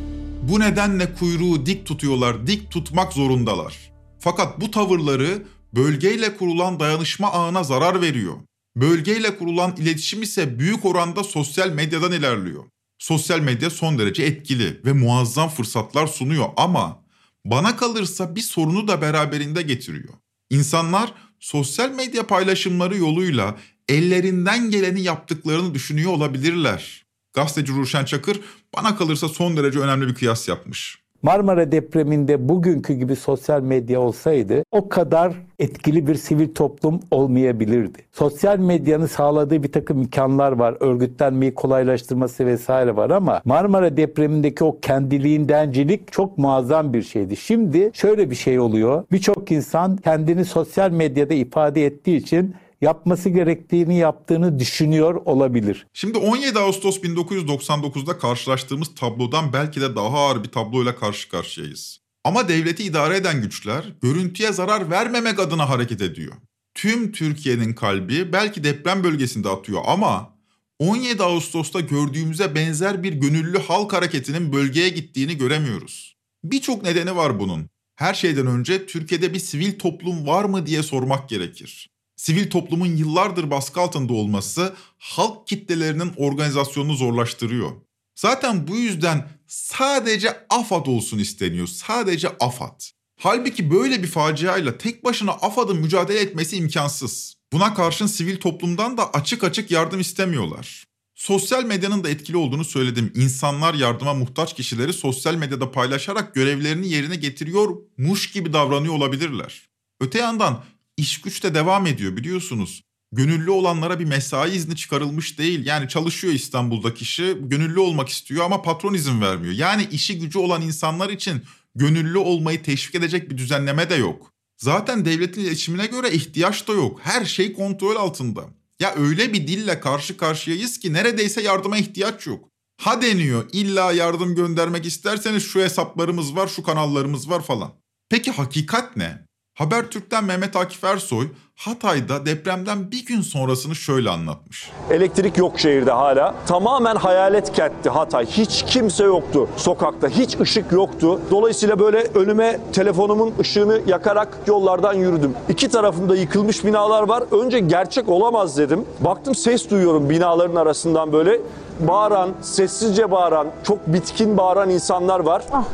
Bu 0.48 0.60
nedenle 0.60 1.14
kuyruğu 1.14 1.66
dik 1.66 1.86
tutuyorlar, 1.86 2.46
dik 2.46 2.70
tutmak 2.70 3.12
zorundalar. 3.12 3.92
Fakat 4.18 4.60
bu 4.60 4.70
tavırları 4.70 5.42
bölgeyle 5.74 6.36
kurulan 6.36 6.80
dayanışma 6.80 7.32
ağına 7.32 7.64
zarar 7.64 8.00
veriyor. 8.00 8.34
Bölgeyle 8.76 9.38
kurulan 9.38 9.76
iletişim 9.76 10.22
ise 10.22 10.58
büyük 10.58 10.84
oranda 10.84 11.24
sosyal 11.24 11.70
medyadan 11.70 12.12
ilerliyor. 12.12 12.64
Sosyal 12.98 13.40
medya 13.40 13.70
son 13.70 13.98
derece 13.98 14.22
etkili 14.22 14.80
ve 14.84 14.92
muazzam 14.92 15.48
fırsatlar 15.48 16.06
sunuyor 16.06 16.46
ama 16.56 17.02
bana 17.44 17.76
kalırsa 17.76 18.36
bir 18.36 18.40
sorunu 18.40 18.88
da 18.88 19.00
beraberinde 19.00 19.62
getiriyor. 19.62 20.14
İnsanlar 20.50 21.14
sosyal 21.40 21.90
medya 21.90 22.26
paylaşımları 22.26 22.96
yoluyla 22.96 23.56
ellerinden 23.88 24.70
geleni 24.70 25.02
yaptıklarını 25.02 25.74
düşünüyor 25.74 26.12
olabilirler. 26.12 27.05
Gazeteci 27.36 27.72
Ruşen 27.72 28.04
Çakır 28.04 28.40
bana 28.76 28.96
kalırsa 28.96 29.28
son 29.28 29.56
derece 29.56 29.78
önemli 29.78 30.08
bir 30.08 30.14
kıyas 30.14 30.48
yapmış. 30.48 30.98
Marmara 31.22 31.72
depreminde 31.72 32.48
bugünkü 32.48 32.94
gibi 32.94 33.16
sosyal 33.16 33.62
medya 33.62 34.00
olsaydı 34.00 34.62
o 34.70 34.88
kadar 34.88 35.32
etkili 35.58 36.06
bir 36.06 36.14
sivil 36.14 36.54
toplum 36.54 37.00
olmayabilirdi. 37.10 37.98
Sosyal 38.12 38.58
medyanın 38.58 39.06
sağladığı 39.06 39.62
bir 39.62 39.72
takım 39.72 39.98
imkanlar 40.02 40.52
var. 40.52 40.76
Örgütlenmeyi 40.80 41.54
kolaylaştırması 41.54 42.46
vesaire 42.46 42.96
var 42.96 43.10
ama 43.10 43.42
Marmara 43.44 43.96
depremindeki 43.96 44.64
o 44.64 44.80
kendiliğindencilik 44.80 46.12
çok 46.12 46.38
muazzam 46.38 46.92
bir 46.92 47.02
şeydi. 47.02 47.36
Şimdi 47.36 47.90
şöyle 47.94 48.30
bir 48.30 48.36
şey 48.36 48.60
oluyor. 48.60 49.04
Birçok 49.12 49.52
insan 49.52 49.96
kendini 49.96 50.44
sosyal 50.44 50.90
medyada 50.90 51.34
ifade 51.34 51.86
ettiği 51.86 52.16
için 52.16 52.54
yapması 52.80 53.28
gerektiğini 53.28 53.98
yaptığını 53.98 54.58
düşünüyor 54.58 55.14
olabilir. 55.14 55.86
Şimdi 55.92 56.18
17 56.18 56.58
Ağustos 56.58 56.98
1999'da 56.98 58.18
karşılaştığımız 58.18 58.94
tablodan 58.94 59.52
belki 59.52 59.80
de 59.80 59.96
daha 59.96 60.18
ağır 60.18 60.44
bir 60.44 60.48
tabloyla 60.48 60.96
karşı 60.96 61.28
karşıyayız. 61.28 61.98
Ama 62.24 62.48
devleti 62.48 62.84
idare 62.84 63.16
eden 63.16 63.42
güçler 63.42 63.94
görüntüye 64.02 64.52
zarar 64.52 64.90
vermemek 64.90 65.38
adına 65.38 65.68
hareket 65.68 66.02
ediyor. 66.02 66.32
Tüm 66.74 67.12
Türkiye'nin 67.12 67.74
kalbi 67.74 68.32
belki 68.32 68.64
deprem 68.64 69.04
bölgesinde 69.04 69.48
atıyor 69.48 69.82
ama 69.86 70.36
17 70.78 71.22
Ağustos'ta 71.22 71.80
gördüğümüze 71.80 72.54
benzer 72.54 73.02
bir 73.02 73.12
gönüllü 73.12 73.58
halk 73.58 73.92
hareketinin 73.92 74.52
bölgeye 74.52 74.88
gittiğini 74.88 75.36
göremiyoruz. 75.36 76.16
Birçok 76.44 76.82
nedeni 76.82 77.16
var 77.16 77.40
bunun. 77.40 77.70
Her 77.96 78.14
şeyden 78.14 78.46
önce 78.46 78.86
Türkiye'de 78.86 79.34
bir 79.34 79.38
sivil 79.38 79.78
toplum 79.78 80.26
var 80.26 80.44
mı 80.44 80.66
diye 80.66 80.82
sormak 80.82 81.28
gerekir 81.28 81.95
sivil 82.16 82.50
toplumun 82.50 82.96
yıllardır 82.96 83.50
baskı 83.50 83.80
altında 83.80 84.12
olması 84.12 84.74
halk 84.98 85.46
kitlelerinin 85.46 86.12
organizasyonunu 86.16 86.94
zorlaştırıyor. 86.94 87.72
Zaten 88.14 88.68
bu 88.68 88.76
yüzden 88.76 89.28
sadece 89.46 90.46
AFAD 90.50 90.86
olsun 90.86 91.18
isteniyor. 91.18 91.66
Sadece 91.66 92.28
AFAD. 92.28 92.80
Halbuki 93.20 93.70
böyle 93.70 94.02
bir 94.02 94.08
faciayla 94.08 94.78
tek 94.78 95.04
başına 95.04 95.32
AFAD'ın 95.32 95.76
mücadele 95.76 96.20
etmesi 96.20 96.56
imkansız. 96.56 97.34
Buna 97.52 97.74
karşın 97.74 98.06
sivil 98.06 98.36
toplumdan 98.36 98.96
da 98.96 99.10
açık 99.10 99.44
açık 99.44 99.70
yardım 99.70 100.00
istemiyorlar. 100.00 100.84
Sosyal 101.14 101.64
medyanın 101.64 102.04
da 102.04 102.10
etkili 102.10 102.36
olduğunu 102.36 102.64
söyledim. 102.64 103.12
İnsanlar 103.14 103.74
yardıma 103.74 104.14
muhtaç 104.14 104.54
kişileri 104.54 104.92
sosyal 104.92 105.34
medyada 105.34 105.70
paylaşarak 105.70 106.34
görevlerini 106.34 106.88
yerine 106.88 107.16
getiriyormuş 107.16 108.30
gibi 108.32 108.52
davranıyor 108.52 108.94
olabilirler. 108.94 109.68
Öte 110.00 110.18
yandan 110.18 110.64
iş 110.96 111.20
güç 111.20 111.42
de 111.42 111.54
devam 111.54 111.86
ediyor 111.86 112.16
biliyorsunuz. 112.16 112.82
Gönüllü 113.12 113.50
olanlara 113.50 114.00
bir 114.00 114.04
mesai 114.04 114.56
izni 114.56 114.76
çıkarılmış 114.76 115.38
değil. 115.38 115.66
Yani 115.66 115.88
çalışıyor 115.88 116.32
İstanbul'da 116.32 116.94
kişi, 116.94 117.36
gönüllü 117.40 117.80
olmak 117.80 118.08
istiyor 118.08 118.44
ama 118.44 118.62
patron 118.62 118.94
izin 118.94 119.20
vermiyor. 119.20 119.54
Yani 119.54 119.88
işi 119.90 120.18
gücü 120.18 120.38
olan 120.38 120.62
insanlar 120.62 121.10
için 121.10 121.42
gönüllü 121.74 122.18
olmayı 122.18 122.62
teşvik 122.62 122.94
edecek 122.94 123.30
bir 123.30 123.38
düzenleme 123.38 123.90
de 123.90 123.94
yok. 123.94 124.32
Zaten 124.56 125.04
devletin 125.04 125.40
iletişimine 125.40 125.86
göre 125.86 126.10
ihtiyaç 126.10 126.68
da 126.68 126.72
yok. 126.72 127.00
Her 127.02 127.24
şey 127.24 127.52
kontrol 127.52 127.96
altında. 127.96 128.44
Ya 128.80 128.94
öyle 128.94 129.32
bir 129.32 129.46
dille 129.46 129.80
karşı 129.80 130.16
karşıyayız 130.16 130.78
ki 130.78 130.92
neredeyse 130.92 131.42
yardıma 131.42 131.78
ihtiyaç 131.78 132.26
yok. 132.26 132.48
Ha 132.80 133.02
deniyor 133.02 133.48
illa 133.52 133.92
yardım 133.92 134.34
göndermek 134.34 134.86
isterseniz 134.86 135.42
şu 135.42 135.60
hesaplarımız 135.60 136.36
var, 136.36 136.48
şu 136.48 136.62
kanallarımız 136.62 137.30
var 137.30 137.42
falan. 137.42 137.72
Peki 138.08 138.30
hakikat 138.30 138.96
ne? 138.96 139.25
Habertürk'ten 139.56 140.24
Mehmet 140.24 140.56
Akif 140.56 140.84
Ersoy 140.84 141.26
Hatay'da 141.56 142.26
depremden 142.26 142.90
bir 142.90 143.06
gün 143.06 143.20
sonrasını 143.20 143.74
şöyle 143.74 144.10
anlatmış. 144.10 144.70
Elektrik 144.90 145.38
yok 145.38 145.60
şehirde 145.60 145.90
hala. 145.90 146.34
Tamamen 146.46 146.96
hayalet 146.96 147.52
kentti 147.52 147.90
Hatay. 147.90 148.26
Hiç 148.26 148.64
kimse 148.66 149.04
yoktu 149.04 149.48
sokakta. 149.56 150.08
Hiç 150.08 150.40
ışık 150.40 150.72
yoktu. 150.72 151.20
Dolayısıyla 151.30 151.78
böyle 151.78 151.98
önüme 151.98 152.60
telefonumun 152.72 153.34
ışığını 153.40 153.80
yakarak 153.86 154.38
yollardan 154.46 154.94
yürüdüm. 154.94 155.34
İki 155.48 155.68
tarafımda 155.68 156.16
yıkılmış 156.16 156.64
binalar 156.64 157.02
var. 157.02 157.24
Önce 157.30 157.60
gerçek 157.60 158.08
olamaz 158.08 158.58
dedim. 158.58 158.84
Baktım 159.00 159.34
ses 159.34 159.70
duyuyorum 159.70 160.10
binaların 160.10 160.56
arasından 160.56 161.12
böyle. 161.12 161.40
Bağıran, 161.80 162.30
sessizce 162.42 163.10
bağıran, 163.10 163.46
çok 163.64 163.86
bitkin 163.86 164.36
bağıran 164.36 164.70
insanlar 164.70 165.20
var. 165.20 165.42
Ah 165.52 165.64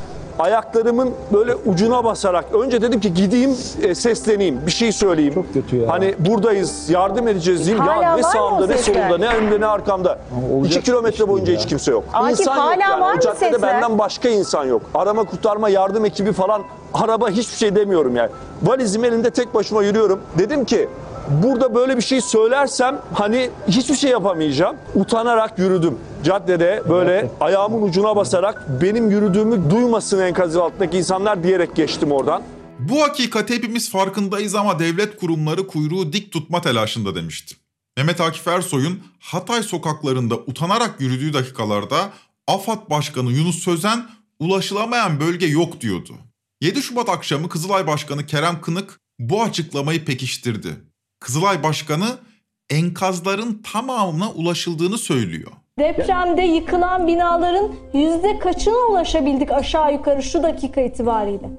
ayaklarımın 0.43 1.11
böyle 1.33 1.55
ucuna 1.55 2.05
basarak 2.05 2.45
önce 2.55 2.83
dedim 2.83 3.01
ki 3.01 3.15
gideyim 3.15 3.57
e, 3.83 3.95
sesleneyim 3.95 4.61
bir 4.67 4.73
şey 4.73 4.93
söyleyeyim. 4.93 5.35
Çok 5.35 5.55
kötü 5.55 5.77
ya. 5.77 5.89
Hani 5.89 6.15
buradayız 6.19 6.91
yardım 6.91 7.29
edeceğiz 7.29 7.67
diyeyim. 7.67 7.85
Hala 7.85 8.03
ya 8.03 8.17
ne 8.17 8.23
var 8.23 8.31
sağımda 8.31 8.67
mı 8.67 8.73
ne 8.73 8.77
sesler? 8.79 9.09
solumda 9.09 9.19
ne 9.19 9.37
önümde 9.37 9.61
ne 9.61 9.67
arkamda. 9.67 10.19
İki 10.65 10.83
kilometre 10.83 11.29
boyunca 11.29 11.53
hiç 11.53 11.67
kimse 11.67 11.91
yok. 11.91 12.05
Akif, 12.13 12.41
insan 12.41 12.57
yok 12.57 12.65
hala 12.65 12.81
yani. 12.81 13.01
var 13.01 13.13
O 13.13 13.15
mı 13.15 13.21
caddede 13.21 13.51
sesler? 13.53 13.63
benden 13.63 13.99
başka 13.99 14.29
insan 14.29 14.65
yok. 14.65 14.83
Arama 14.95 15.25
kurtarma 15.25 15.69
yardım 15.69 16.05
ekibi 16.05 16.33
falan 16.33 16.63
araba 16.95 17.31
hiçbir 17.31 17.57
şey 17.57 17.75
demiyorum 17.77 18.17
yani. 18.17 18.31
Valizim 18.63 19.05
elinde 19.05 19.31
tek 19.31 19.55
başıma 19.55 19.83
yürüyorum. 19.83 20.21
Dedim 20.39 20.65
ki 20.65 20.89
burada 21.43 21.75
böyle 21.75 21.97
bir 21.97 22.03
şey 22.03 22.21
söylersem 22.21 23.01
hani 23.15 23.51
hiçbir 23.69 23.95
şey 23.95 24.11
yapamayacağım. 24.11 24.77
Utanarak 24.95 25.59
yürüdüm. 25.59 25.99
Caddede 26.25 26.83
böyle 26.89 27.31
ayağımın 27.41 27.83
ucuna 27.83 28.17
basarak 28.17 28.83
benim 28.83 29.11
yürüdüğümü 29.11 29.71
duymasın 29.71 30.19
enkaz 30.19 30.57
altındaki 30.57 30.99
insanlar 30.99 31.43
diyerek 31.43 31.77
geçtim 31.77 32.13
oradan. 32.13 32.43
Bu 32.79 33.03
hakikati 33.03 33.55
hepimiz 33.55 33.91
farkındayız 33.91 34.55
ama 34.55 34.79
devlet 34.79 35.17
kurumları 35.17 35.67
kuyruğu 35.67 36.13
dik 36.13 36.33
tutma 36.33 36.61
telaşında 36.61 37.15
demiştim. 37.15 37.59
Mehmet 37.97 38.21
Akif 38.21 38.49
Ersoy'un 38.49 39.01
Hatay 39.21 39.63
sokaklarında 39.63 40.37
utanarak 40.37 41.01
yürüdüğü 41.01 41.33
dakikalarda 41.33 42.13
AFAD 42.47 42.91
Başkanı 42.91 43.33
Yunus 43.33 43.59
Sözen 43.59 44.07
ulaşılamayan 44.39 45.21
bölge 45.21 45.47
yok 45.47 45.81
diyordu. 45.81 46.13
7 46.61 46.83
Şubat 46.83 47.09
akşamı 47.09 47.49
Kızılay 47.49 47.87
Başkanı 47.87 48.27
Kerem 48.27 48.61
Kınık 48.61 49.01
bu 49.19 49.43
açıklamayı 49.43 50.05
pekiştirdi. 50.05 50.77
Kızılay 51.23 51.63
Başkanı 51.63 52.07
enkazların 52.71 53.63
tamamına 53.73 54.31
ulaşıldığını 54.31 54.99
söylüyor. 54.99 55.53
Depremde 55.79 56.43
yıkılan 56.43 57.07
binaların 57.07 57.73
yüzde 57.95 58.39
kaçına 58.39 58.91
ulaşabildik 58.91 59.53
aşağı 59.53 59.93
yukarı 59.93 60.23
şu 60.23 60.43
dakika 60.43 60.81
itibariyle? 60.81 61.51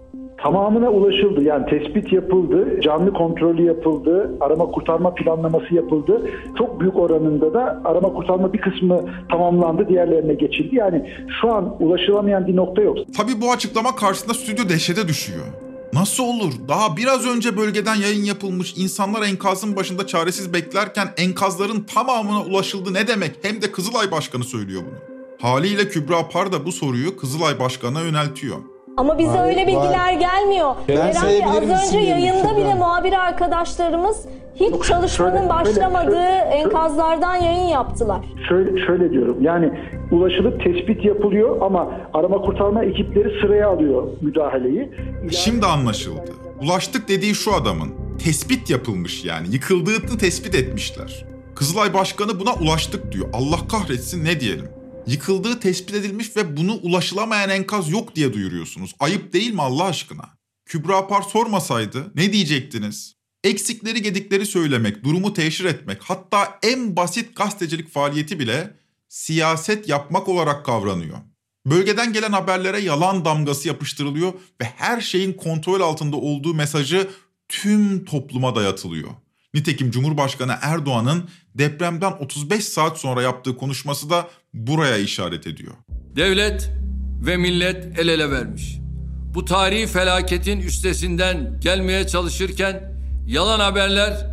tamamına 0.44 0.92
ulaşıldı. 0.92 1.44
Yani 1.44 1.66
tespit 1.66 2.14
yapıldı, 2.14 2.82
canlı 2.82 3.14
kontrolü 3.14 3.64
yapıldı, 3.66 4.38
arama 4.42 4.66
kurtarma 4.66 5.14
planlaması 5.14 5.76
yapıldı. 5.76 6.30
Çok 6.58 6.80
büyük 6.80 6.96
oranında 6.96 7.54
da 7.54 7.82
arama 7.86 8.14
kurtarma 8.14 8.54
bir 8.54 8.62
kısmı 8.62 9.06
tamamlandı, 9.32 9.90
diğerlerine 9.90 10.34
geçildi. 10.34 10.76
Yani 10.76 11.10
şu 11.42 11.54
an 11.54 11.76
ulaşılamayan 11.80 12.48
bir 12.48 12.56
nokta 12.56 12.82
yok. 12.82 12.98
Tabii 13.18 13.42
bu 13.42 13.52
açıklama 13.52 13.96
karşısında 13.96 14.34
stüdyo 14.34 14.70
dehşete 14.70 15.08
düşüyor. 15.08 15.46
Nasıl 15.94 16.24
olur? 16.24 16.54
Daha 16.68 16.98
biraz 16.98 17.26
önce 17.26 17.58
bölgeden 17.58 17.96
yayın 17.96 18.24
yapılmış, 18.24 18.74
insanlar 18.78 19.22
enkazın 19.22 19.76
başında 19.76 20.08
çaresiz 20.08 20.54
beklerken 20.54 21.08
enkazların 21.18 21.82
tamamına 21.84 22.42
ulaşıldı 22.44 22.94
ne 22.94 23.08
demek? 23.08 23.32
Hem 23.42 23.62
de 23.62 23.72
Kızılay 23.72 24.12
Başkanı 24.12 24.44
söylüyor 24.44 24.82
bunu. 24.86 25.14
Haliyle 25.50 25.88
Kübra 25.90 26.30
Par 26.30 26.52
da 26.52 26.66
bu 26.66 26.72
soruyu 26.72 27.18
Kızılay 27.18 27.60
Başkanı'na 27.60 28.02
yöneltiyor. 28.02 28.58
Ama 28.98 29.18
bize 29.20 29.30
Hayır, 29.30 29.52
öyle 29.58 29.68
bilgiler 29.68 30.14
var. 30.14 30.14
gelmiyor. 30.14 30.76
Sayabilir 31.14 31.74
az 31.74 31.88
önce 31.96 32.00
yayında 32.00 32.42
Kübra? 32.50 32.58
bile 32.58 32.74
muhabir 32.74 33.14
arkadaşlarımız 33.14 34.18
hiç 34.56 34.88
çalışmanın 34.88 35.38
şöyle- 35.38 35.50
başlamadığı 35.50 36.06
şöyle- 36.12 36.50
enkazlardan 36.54 37.36
yayın 37.36 37.68
yaptılar. 37.68 38.20
Şöyle, 38.50 38.86
şöyle 38.86 39.12
diyorum 39.12 39.38
yani 39.42 39.72
ulaşılıp 40.14 40.64
tespit 40.64 41.06
yapılıyor 41.06 41.62
ama 41.62 42.10
arama 42.14 42.38
kurtarma 42.42 42.84
ekipleri 42.84 43.42
sıraya 43.42 43.68
alıyor 43.68 44.08
müdahaleyi. 44.22 44.92
Şimdi 45.32 45.66
anlaşıldı. 45.66 46.32
Ulaştık 46.62 47.08
dediği 47.08 47.36
şu 47.36 47.54
adamın. 47.54 47.90
Tespit 48.24 48.70
yapılmış 48.70 49.26
yani. 49.26 49.48
Yıkıldığını 49.52 50.18
tespit 50.18 50.56
etmişler. 50.56 51.26
Kızılay 51.56 51.94
Başkanı 51.94 52.40
buna 52.40 52.54
ulaştık 52.54 53.12
diyor. 53.12 53.30
Allah 53.34 53.68
kahretsin 53.68 54.26
ne 54.26 54.40
diyelim. 54.40 54.68
Yıkıldığı 55.08 55.60
tespit 55.60 55.96
edilmiş 55.96 56.38
ve 56.38 56.58
bunu 56.58 56.74
ulaşılamayan 56.84 57.50
enkaz 57.50 57.92
yok 57.92 58.16
diye 58.16 58.34
duyuruyorsunuz. 58.34 58.96
Ayıp 59.00 59.34
değil 59.34 59.54
mi 59.54 59.62
Allah 59.62 59.84
aşkına? 59.84 60.30
Kübra 60.66 61.08
Par 61.08 61.22
sormasaydı 61.22 62.12
ne 62.16 62.34
diyecektiniz? 62.34 63.16
Eksikleri 63.44 64.02
gedikleri 64.02 64.46
söylemek, 64.46 65.04
durumu 65.04 65.34
teşhir 65.34 65.66
etmek, 65.66 65.98
hatta 66.04 66.60
en 66.64 66.96
basit 66.96 67.36
gazetecilik 67.36 67.90
faaliyeti 67.90 68.40
bile 68.40 68.74
siyaset 69.14 69.90
yapmak 69.90 70.30
olarak 70.30 70.66
kavranıyor. 70.66 71.18
Bölgeden 71.66 72.14
gelen 72.14 72.32
haberlere 72.32 72.80
yalan 72.80 73.26
damgası 73.26 73.68
yapıştırılıyor 73.68 74.34
ve 74.62 74.66
her 74.66 75.02
şeyin 75.02 75.34
kontrol 75.34 75.82
altında 75.82 76.16
olduğu 76.16 76.54
mesajı 76.54 77.10
tüm 77.50 78.06
topluma 78.06 78.56
dayatılıyor. 78.56 79.10
Nitekim 79.54 79.92
Cumhurbaşkanı 79.92 80.56
Erdoğan'ın 80.62 81.30
depremden 81.56 82.12
35 82.12 82.64
saat 82.64 83.00
sonra 83.00 83.22
yaptığı 83.22 83.58
konuşması 83.58 84.10
da 84.10 84.28
buraya 84.54 84.98
işaret 84.98 85.48
ediyor. 85.48 85.74
Devlet 86.16 86.72
ve 87.26 87.38
millet 87.38 88.00
el 88.00 88.08
ele 88.08 88.32
vermiş. 88.32 88.78
Bu 89.34 89.46
tarihi 89.46 89.88
felaketin 89.88 90.60
üstesinden 90.60 91.60
gelmeye 91.60 92.08
çalışırken 92.08 92.94
yalan 93.28 93.60
haberler 93.60 94.28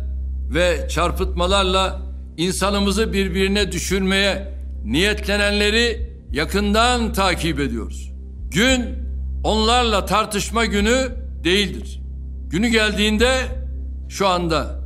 ve 0.53 0.87
çarpıtmalarla 0.89 2.01
insanımızı 2.37 3.13
birbirine 3.13 3.71
düşürmeye 3.71 4.60
niyetlenenleri 4.85 6.11
yakından 6.31 7.13
takip 7.13 7.59
ediyoruz. 7.59 8.11
Gün 8.51 8.81
onlarla 9.43 10.05
tartışma 10.05 10.65
günü 10.65 11.15
değildir. 11.43 12.01
Günü 12.49 12.67
geldiğinde 12.67 13.31
şu 14.09 14.27
anda 14.27 14.81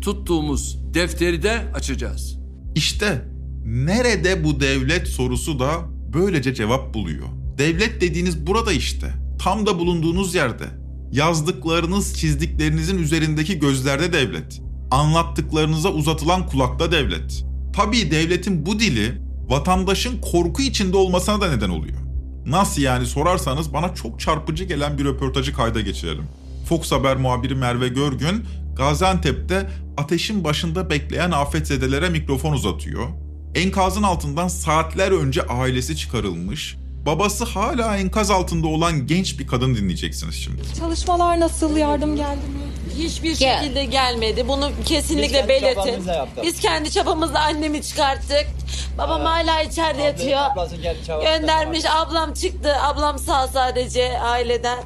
tuttuğumuz 0.00 0.78
defteri 0.94 1.42
de 1.42 1.58
açacağız. 1.74 2.38
İşte 2.74 3.22
nerede 3.64 4.44
bu 4.44 4.60
devlet 4.60 5.08
sorusu 5.08 5.58
da 5.58 5.70
böylece 6.14 6.54
cevap 6.54 6.94
buluyor. 6.94 7.26
Devlet 7.58 8.00
dediğiniz 8.00 8.46
burada 8.46 8.72
işte. 8.72 9.14
Tam 9.38 9.66
da 9.66 9.78
bulunduğunuz 9.78 10.34
yerde. 10.34 10.64
Yazdıklarınız, 11.12 12.18
çizdiklerinizin 12.18 12.98
üzerindeki 12.98 13.58
gözlerde 13.58 14.12
devlet. 14.12 14.60
Anlattıklarınıza 14.90 15.92
uzatılan 15.92 16.46
kulakta 16.46 16.92
devlet. 16.92 17.44
Tabii 17.76 18.10
devletin 18.10 18.66
bu 18.66 18.80
dili 18.80 19.25
vatandaşın 19.48 20.20
korku 20.20 20.62
içinde 20.62 20.96
olmasına 20.96 21.40
da 21.40 21.50
neden 21.50 21.70
oluyor. 21.70 21.98
Nasıl 22.46 22.82
yani 22.82 23.06
sorarsanız 23.06 23.72
bana 23.72 23.94
çok 23.94 24.20
çarpıcı 24.20 24.64
gelen 24.64 24.98
bir 24.98 25.04
röportajı 25.04 25.54
kayda 25.54 25.80
geçirelim. 25.80 26.24
Fox 26.68 26.92
Haber 26.92 27.16
muhabiri 27.16 27.54
Merve 27.54 27.88
Görgün, 27.88 28.44
Gaziantep'te 28.76 29.70
ateşin 29.96 30.44
başında 30.44 30.90
bekleyen 30.90 31.30
afetzedelere 31.30 32.08
mikrofon 32.08 32.52
uzatıyor. 32.52 33.06
Enkazın 33.54 34.02
altından 34.02 34.48
saatler 34.48 35.10
önce 35.10 35.42
ailesi 35.42 35.96
çıkarılmış, 35.96 36.76
babası 37.06 37.44
hala 37.44 37.96
enkaz 37.96 38.30
altında 38.30 38.66
olan 38.66 39.06
genç 39.06 39.38
bir 39.38 39.46
kadın 39.46 39.74
dinleyeceksiniz 39.74 40.34
şimdi. 40.34 40.62
Çalışmalar 40.78 41.40
nasıl? 41.40 41.76
Yardım 41.76 42.16
geldi 42.16 42.36
mi? 42.36 42.66
Hiçbir 42.98 43.34
şekilde 43.34 43.84
gelmedi. 43.84 44.48
Bunu 44.48 44.70
kesinlikle 44.84 45.32
kendi 45.32 45.48
belirtin. 45.48 45.74
çabamızla 45.82 46.12
yaptık. 46.14 46.44
Biz 46.44 46.60
kendi 46.60 46.90
çabamızla 46.90 47.40
annemi 47.40 47.82
çıkarttık. 47.82 48.46
Babam 48.98 49.20
hala 49.20 49.62
içeride 49.62 50.02
yatıyor. 50.02 50.40
Göndermiş. 51.22 51.84
Ablam 51.90 52.34
çıktı. 52.34 52.76
Ablam 52.82 53.18
sağ 53.18 53.48
sadece 53.48 54.18
aileden. 54.20 54.78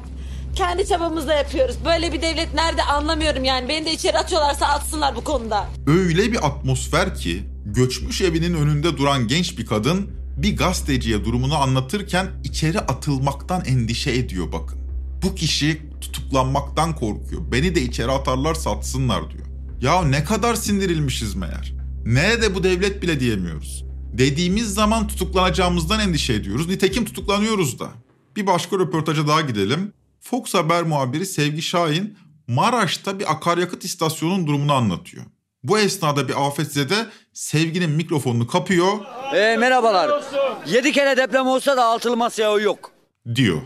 Kendi 0.55 0.87
çabamızla 0.87 1.33
yapıyoruz. 1.33 1.75
Böyle 1.85 2.13
bir 2.13 2.21
devlet 2.21 2.53
nerede 2.53 2.83
anlamıyorum 2.83 3.43
yani. 3.43 3.69
Beni 3.69 3.85
de 3.85 3.91
içeri 3.93 4.17
atıyorlarsa 4.17 4.65
atsınlar 4.65 5.15
bu 5.15 5.23
konuda. 5.23 5.65
Öyle 5.87 6.31
bir 6.31 6.45
atmosfer 6.47 7.15
ki 7.15 7.43
göçmüş 7.65 8.21
evinin 8.21 8.53
önünde 8.53 8.97
duran 8.97 9.27
genç 9.27 9.57
bir 9.57 9.65
kadın 9.65 10.20
bir 10.37 10.57
gazeteciye 10.57 11.25
durumunu 11.25 11.55
anlatırken 11.55 12.27
içeri 12.43 12.79
atılmaktan 12.79 13.65
endişe 13.65 14.11
ediyor 14.11 14.51
bakın. 14.51 14.79
Bu 15.23 15.35
kişi 15.35 15.81
tutuklanmaktan 16.01 16.95
korkuyor. 16.95 17.51
Beni 17.51 17.75
de 17.75 17.81
içeri 17.81 18.11
atarlarsa 18.11 18.71
atsınlar 18.71 19.31
diyor. 19.31 19.45
Ya 19.81 20.03
ne 20.03 20.23
kadar 20.23 20.55
sindirilmişiz 20.55 21.35
meğer. 21.35 21.73
Nerede 22.05 22.55
bu 22.55 22.63
devlet 22.63 23.01
bile 23.01 23.19
diyemiyoruz. 23.19 23.85
Dediğimiz 24.13 24.73
zaman 24.73 25.07
tutuklanacağımızdan 25.07 25.99
endişe 25.99 26.33
ediyoruz. 26.33 26.67
Nitekim 26.67 27.05
tutuklanıyoruz 27.05 27.79
da. 27.79 27.89
Bir 28.35 28.47
başka 28.47 28.79
röportaja 28.79 29.27
daha 29.27 29.41
gidelim. 29.41 29.93
Fox 30.19 30.53
Haber 30.53 30.83
muhabiri 30.83 31.25
Sevgi 31.25 31.61
Şahin 31.61 32.17
Maraş'ta 32.47 33.19
bir 33.19 33.31
akaryakıt 33.31 33.85
istasyonunun 33.85 34.47
durumunu 34.47 34.73
anlatıyor. 34.73 35.25
Bu 35.63 35.79
esnada 35.79 36.27
bir 36.27 36.47
afetzede 36.47 37.05
Sevgi'nin 37.33 37.89
mikrofonunu 37.89 38.47
kapıyor 38.47 38.97
Ee, 39.35 39.57
merhabalar. 39.57 40.23
Yedi 40.67 40.91
kere 40.91 41.17
deprem 41.17 41.47
olsa 41.47 41.77
da 41.77 41.85
altılı 41.85 42.17
masaya 42.17 42.57
yok. 42.57 42.91
diyor. 43.35 43.61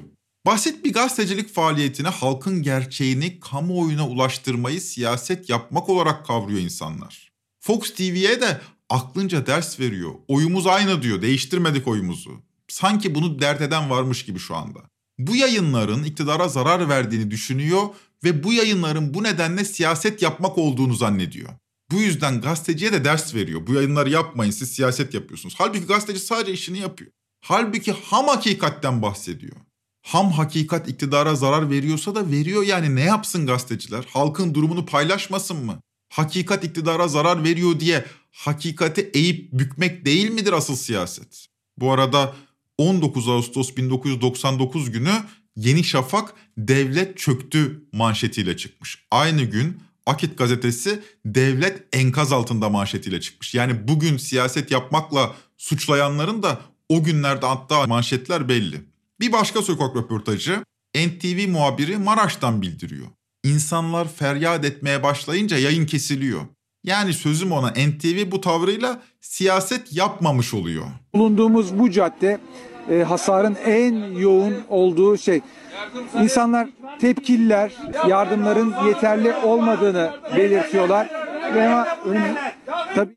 Basit 0.46 0.86
bir 0.86 0.94
gazetecilik 0.94 1.54
faaliyetine 1.54 2.08
halkın 2.08 2.62
gerçeğini 2.64 3.40
kamuoyuna 3.40 4.08
ulaştırmayı 4.08 4.82
siyaset 4.82 5.50
yapmak 5.50 5.90
olarak 5.90 6.26
kavruyor 6.26 6.60
insanlar. 6.60 7.32
Fox 7.60 7.94
TV'ye 7.94 8.42
de 8.42 8.62
aklınca 8.90 9.46
ders 9.46 9.80
veriyor. 9.80 10.12
Oyumuz 10.28 10.68
aynı 10.68 11.02
diyor, 11.02 11.22
değiştirmedik 11.22 11.88
oyumuzu. 11.88 12.32
Sanki 12.68 13.16
bunu 13.16 13.40
dert 13.40 13.62
eden 13.62 13.90
varmış 13.90 14.26
gibi 14.26 14.40
şu 14.40 14.56
anda. 14.56 14.80
Bu 15.20 15.36
yayınların 15.36 16.04
iktidara 16.04 16.48
zarar 16.48 16.90
verdiğini 16.90 17.32
düşünüyor 17.32 17.82
ve 18.24 18.44
bu 18.44 18.54
yayınların 18.54 19.14
bu 19.14 19.24
nedenle 19.24 19.66
siyaset 19.66 20.22
yapmak 20.22 20.58
olduğunu 20.58 20.94
zannediyor. 20.94 21.50
Bu 21.92 21.96
yüzden 22.02 22.42
gazeteciye 22.42 22.94
de 22.94 23.04
ders 23.04 23.36
veriyor. 23.36 23.68
Bu 23.68 23.74
yayınları 23.74 24.10
yapmayın 24.10 24.52
siz 24.52 24.72
siyaset 24.72 25.14
yapıyorsunuz. 25.14 25.56
Halbuki 25.58 25.86
gazeteci 25.86 26.20
sadece 26.20 26.54
işini 26.54 26.80
yapıyor. 26.80 27.12
Halbuki 27.42 27.92
ham 27.92 28.28
hakikatten 28.28 29.02
bahsediyor. 29.02 29.56
Ham 30.02 30.32
hakikat 30.32 30.90
iktidara 30.90 31.36
zarar 31.36 31.70
veriyorsa 31.70 32.16
da 32.16 32.32
veriyor 32.32 32.64
yani 32.64 32.96
ne 32.96 33.04
yapsın 33.04 33.48
gazeteciler? 33.48 34.06
Halkın 34.10 34.54
durumunu 34.54 34.86
paylaşmasın 34.86 35.66
mı? 35.66 35.80
Hakikat 36.10 36.64
iktidara 36.64 37.08
zarar 37.08 37.44
veriyor 37.44 37.80
diye 37.80 38.06
hakikati 38.32 39.12
eğip 39.14 39.54
bükmek 39.54 40.06
değil 40.06 40.30
midir 40.30 40.54
asıl 40.54 40.76
siyaset? 40.76 41.48
Bu 41.78 41.92
arada 41.92 42.36
19 42.78 43.30
Ağustos 43.30 43.78
1999 43.78 44.92
günü 44.92 45.14
Yeni 45.56 45.84
Şafak 45.84 46.34
devlet 46.58 47.18
çöktü 47.18 47.88
manşetiyle 47.94 48.58
çıkmış. 48.58 49.06
Aynı 49.12 49.44
gün 49.44 49.82
Akit 50.06 50.38
gazetesi 50.38 51.04
devlet 51.26 51.84
enkaz 51.94 52.32
altında 52.32 52.70
manşetiyle 52.70 53.22
çıkmış. 53.22 53.54
Yani 53.54 53.88
bugün 53.88 54.18
siyaset 54.18 54.72
yapmakla 54.72 55.36
suçlayanların 55.58 56.44
da 56.44 56.60
o 56.90 57.04
günlerde 57.04 57.46
attığı 57.46 57.88
manşetler 57.88 58.50
belli. 58.50 58.82
Bir 59.20 59.32
başka 59.32 59.62
sokak 59.62 59.96
röportajı 59.96 60.64
NTV 60.96 61.50
muhabiri 61.50 61.98
Maraş'tan 61.98 62.62
bildiriyor. 62.62 63.08
İnsanlar 63.44 64.08
feryat 64.14 64.66
etmeye 64.66 65.04
başlayınca 65.04 65.58
yayın 65.58 65.86
kesiliyor. 65.86 66.42
Yani 66.84 67.14
sözüm 67.14 67.52
ona 67.52 67.70
NTV 67.70 68.32
bu 68.32 68.42
tavrıyla 68.42 69.02
siyaset 69.22 69.94
yapmamış 69.94 70.54
oluyor. 70.54 70.86
Bulunduğumuz 71.14 71.80
bu 71.80 71.92
cadde 71.92 72.40
e, 72.92 73.04
hasarın 73.04 73.58
en 73.66 73.94
yoğun 74.20 74.56
olduğu 74.70 75.18
şey. 75.18 75.42
İnsanlar 76.22 76.68
tepkililer, 77.00 77.72
yardımların 78.08 78.74
yeterli 78.88 79.34
olmadığını 79.34 80.12
belirtiyorlar. 80.36 81.10
Ve 81.56 81.68
ama 81.68 81.88
tabii 82.96 83.16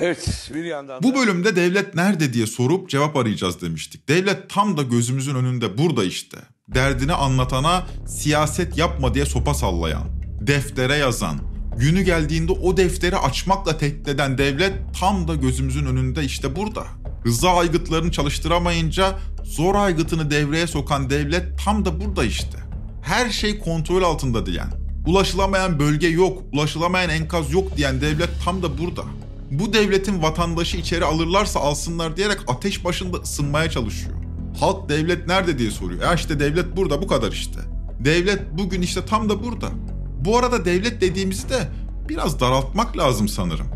Evet 0.00 0.50
bir 0.54 0.64
yandan 0.64 1.02
Bu 1.02 1.14
bölümde 1.14 1.56
devlet 1.56 1.94
nerede 1.94 2.32
diye 2.32 2.46
sorup 2.46 2.90
cevap 2.90 3.16
arayacağız 3.16 3.60
demiştik. 3.60 4.08
Devlet 4.08 4.50
tam 4.50 4.76
da 4.76 4.82
gözümüzün 4.82 5.34
önünde 5.34 5.78
burada 5.78 6.04
işte. 6.04 6.38
Derdini 6.68 7.12
anlatana 7.12 7.86
siyaset 8.06 8.78
yapma 8.78 9.14
diye 9.14 9.26
sopa 9.26 9.54
sallayan, 9.54 10.02
deftere 10.40 10.96
yazan, 10.96 11.38
günü 11.78 12.02
geldiğinde 12.02 12.52
o 12.52 12.76
defteri 12.76 13.16
açmakla 13.16 13.78
tehdit 13.78 14.08
eden 14.08 14.38
devlet 14.38 14.72
tam 15.00 15.28
da 15.28 15.34
gözümüzün 15.34 15.86
önünde 15.86 16.24
işte 16.24 16.56
burada. 16.56 16.84
Rıza 17.26 17.50
aygıtlarını 17.50 18.12
çalıştıramayınca 18.12 19.18
zor 19.44 19.74
aygıtını 19.74 20.30
devreye 20.30 20.66
sokan 20.66 21.10
devlet 21.10 21.64
tam 21.64 21.84
da 21.84 22.00
burada 22.00 22.24
işte. 22.24 22.58
Her 23.02 23.30
şey 23.30 23.58
kontrol 23.58 24.02
altında 24.02 24.46
diyen, 24.46 24.68
ulaşılamayan 25.06 25.78
bölge 25.78 26.06
yok, 26.06 26.42
ulaşılamayan 26.52 27.10
enkaz 27.10 27.52
yok 27.52 27.76
diyen 27.76 28.00
devlet 28.00 28.30
tam 28.44 28.62
da 28.62 28.78
burada. 28.78 29.02
Bu 29.50 29.72
devletin 29.72 30.22
vatandaşı 30.22 30.76
içeri 30.76 31.04
alırlarsa 31.04 31.60
alsınlar 31.60 32.16
diyerek 32.16 32.38
ateş 32.46 32.84
başında 32.84 33.16
ısınmaya 33.16 33.70
çalışıyor. 33.70 34.14
Halk 34.60 34.88
devlet 34.88 35.26
nerede 35.26 35.58
diye 35.58 35.70
soruyor. 35.70 36.02
Ya 36.02 36.14
işte 36.14 36.40
devlet 36.40 36.76
burada 36.76 37.02
bu 37.02 37.06
kadar 37.06 37.32
işte. 37.32 37.60
Devlet 38.00 38.58
bugün 38.58 38.82
işte 38.82 39.06
tam 39.06 39.28
da 39.28 39.44
burada. 39.44 39.68
Bu 40.24 40.38
arada 40.38 40.64
devlet 40.64 41.00
dediğimizde 41.00 41.68
biraz 42.08 42.40
daraltmak 42.40 42.96
lazım 42.98 43.28
sanırım. 43.28 43.66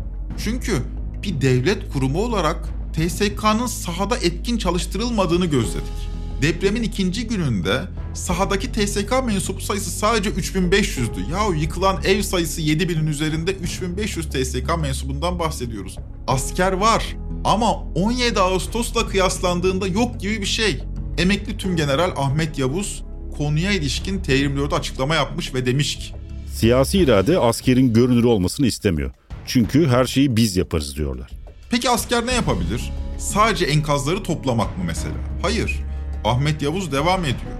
Çünkü 0.43 0.77
bir 1.23 1.41
devlet 1.41 1.93
kurumu 1.93 2.21
olarak 2.21 2.69
TSK'nın 2.93 3.67
sahada 3.67 4.17
etkin 4.17 4.57
çalıştırılmadığını 4.57 5.45
gözledik. 5.45 6.09
Depremin 6.41 6.83
ikinci 6.83 7.27
gününde 7.27 7.81
sahadaki 8.13 8.71
TSK 8.71 9.13
mensup 9.25 9.63
sayısı 9.63 9.91
sadece 9.91 10.29
3500'dü. 10.29 11.31
Yahu 11.31 11.53
yıkılan 11.53 12.03
ev 12.03 12.21
sayısı 12.21 12.61
7000'in 12.61 13.07
üzerinde 13.07 13.51
3500 13.51 14.29
TSK 14.29 14.81
mensubundan 14.81 15.39
bahsediyoruz. 15.39 15.97
Asker 16.27 16.71
var 16.71 17.15
ama 17.43 17.73
17 17.73 18.39
Ağustos'la 18.39 19.07
kıyaslandığında 19.07 19.87
yok 19.87 20.19
gibi 20.19 20.41
bir 20.41 20.45
şey. 20.45 20.83
Emekli 21.17 21.57
Tümgeneral 21.57 22.11
Ahmet 22.17 22.59
Yavuz 22.59 23.03
konuya 23.37 23.71
ilişkin 23.71 24.19
T24'de 24.19 24.75
açıklama 24.75 25.15
yapmış 25.15 25.53
ve 25.53 25.65
demiş 25.65 25.95
ki 25.95 26.18
Siyasi 26.59 26.97
irade 26.99 27.39
askerin 27.39 27.93
görünür 27.93 28.23
olmasını 28.23 28.67
istemiyor. 28.67 29.11
Çünkü 29.45 29.87
her 29.87 30.05
şeyi 30.05 30.35
biz 30.35 30.57
yaparız 30.57 30.95
diyorlar. 30.95 31.31
Peki 31.69 31.89
asker 31.89 32.25
ne 32.25 32.33
yapabilir? 32.33 32.91
Sadece 33.17 33.65
enkazları 33.65 34.23
toplamak 34.23 34.77
mı 34.77 34.83
mesela? 34.87 35.13
Hayır. 35.41 35.79
Ahmet 36.25 36.61
Yavuz 36.61 36.91
devam 36.91 37.21
ediyor. 37.21 37.51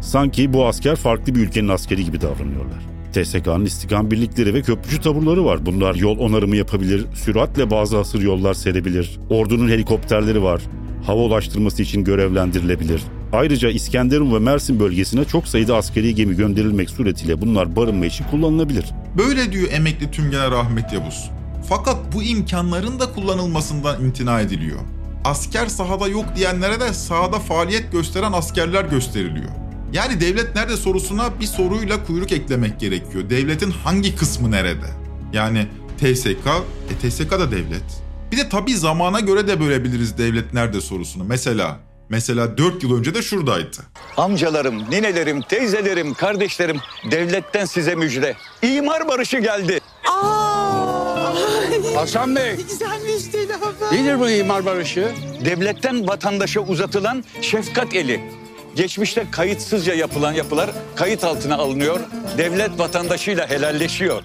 Sanki 0.00 0.52
bu 0.52 0.66
asker 0.66 0.96
farklı 0.96 1.34
bir 1.34 1.40
ülkenin 1.40 1.68
askeri 1.68 2.04
gibi 2.04 2.20
davranıyorlar. 2.20 2.82
TSK'nın 3.12 3.64
istikam 3.64 4.10
birlikleri 4.10 4.54
ve 4.54 4.62
köprücü 4.62 5.00
taburları 5.00 5.44
var. 5.44 5.66
Bunlar 5.66 5.94
yol 5.94 6.18
onarımı 6.18 6.56
yapabilir, 6.56 7.06
süratle 7.14 7.70
bazı 7.70 7.96
hasır 7.96 8.22
yollar 8.22 8.54
serebilir. 8.54 9.18
Ordunun 9.30 9.68
helikopterleri 9.68 10.42
var. 10.42 10.62
Hava 11.06 11.20
ulaştırması 11.20 11.82
için 11.82 12.04
görevlendirilebilir. 12.04 13.02
Ayrıca 13.32 13.68
İskenderun 13.70 14.34
ve 14.34 14.38
Mersin 14.38 14.80
bölgesine 14.80 15.24
çok 15.24 15.48
sayıda 15.48 15.76
askeri 15.76 16.14
gemi 16.14 16.36
gönderilmek 16.36 16.90
suretiyle 16.90 17.40
bunlar 17.40 17.76
barınma 17.76 18.06
için 18.06 18.24
kullanılabilir. 18.24 18.84
Böyle 19.18 19.52
diyor 19.52 19.68
emekli 19.72 20.10
tümgeneral 20.10 20.60
Ahmet 20.60 20.92
Yavuz. 20.92 21.30
Fakat 21.68 21.96
bu 22.14 22.22
imkanların 22.22 23.00
da 23.00 23.12
kullanılmasından 23.12 24.04
imtina 24.04 24.40
ediliyor. 24.40 24.78
Asker 25.24 25.66
sahada 25.66 26.08
yok 26.08 26.24
diyenlere 26.36 26.80
de 26.80 26.92
sahada 26.92 27.38
faaliyet 27.38 27.92
gösteren 27.92 28.32
askerler 28.32 28.84
gösteriliyor. 28.84 29.50
Yani 29.92 30.20
devlet 30.20 30.54
nerede 30.54 30.76
sorusuna 30.76 31.40
bir 31.40 31.46
soruyla 31.46 32.04
kuyruk 32.04 32.32
eklemek 32.32 32.80
gerekiyor. 32.80 33.30
Devletin 33.30 33.70
hangi 33.70 34.16
kısmı 34.16 34.50
nerede? 34.50 34.86
Yani 35.32 35.66
TSK, 35.98 36.46
e 36.90 37.08
TSK 37.08 37.30
da 37.30 37.50
devlet. 37.50 38.02
Bir 38.32 38.36
de 38.36 38.48
tabii 38.48 38.74
zamana 38.76 39.20
göre 39.20 39.48
de 39.48 39.60
bölebiliriz 39.60 40.18
devlet 40.18 40.54
nerede 40.54 40.80
sorusunu. 40.80 41.24
Mesela 41.24 41.76
Mesela 42.10 42.58
4 42.58 42.82
yıl 42.82 42.98
önce 42.98 43.14
de 43.14 43.22
şuradaydı. 43.22 43.76
Amcalarım, 44.16 44.90
ninelerim, 44.90 45.42
teyzelerim, 45.42 46.14
kardeşlerim 46.14 46.76
devletten 47.10 47.64
size 47.64 47.94
müjde. 47.94 48.34
İmar 48.62 49.08
barışı 49.08 49.38
geldi. 49.38 49.80
Hasan 51.94 52.36
Bey. 52.36 52.56
Güzel 52.56 53.00
müjdeli 53.02 53.52
haber. 53.52 53.92
Nedir 53.92 54.20
bu 54.20 54.30
imar 54.30 54.64
barışı? 54.66 55.08
Devletten 55.44 56.08
vatandaşa 56.08 56.60
uzatılan 56.60 57.24
şefkat 57.42 57.94
eli. 57.94 58.20
Geçmişte 58.76 59.26
kayıtsızca 59.30 59.94
yapılan 59.94 60.32
yapılar 60.32 60.70
kayıt 60.96 61.24
altına 61.24 61.56
alınıyor. 61.56 62.00
Devlet 62.38 62.78
vatandaşıyla 62.78 63.50
helalleşiyor. 63.50 64.22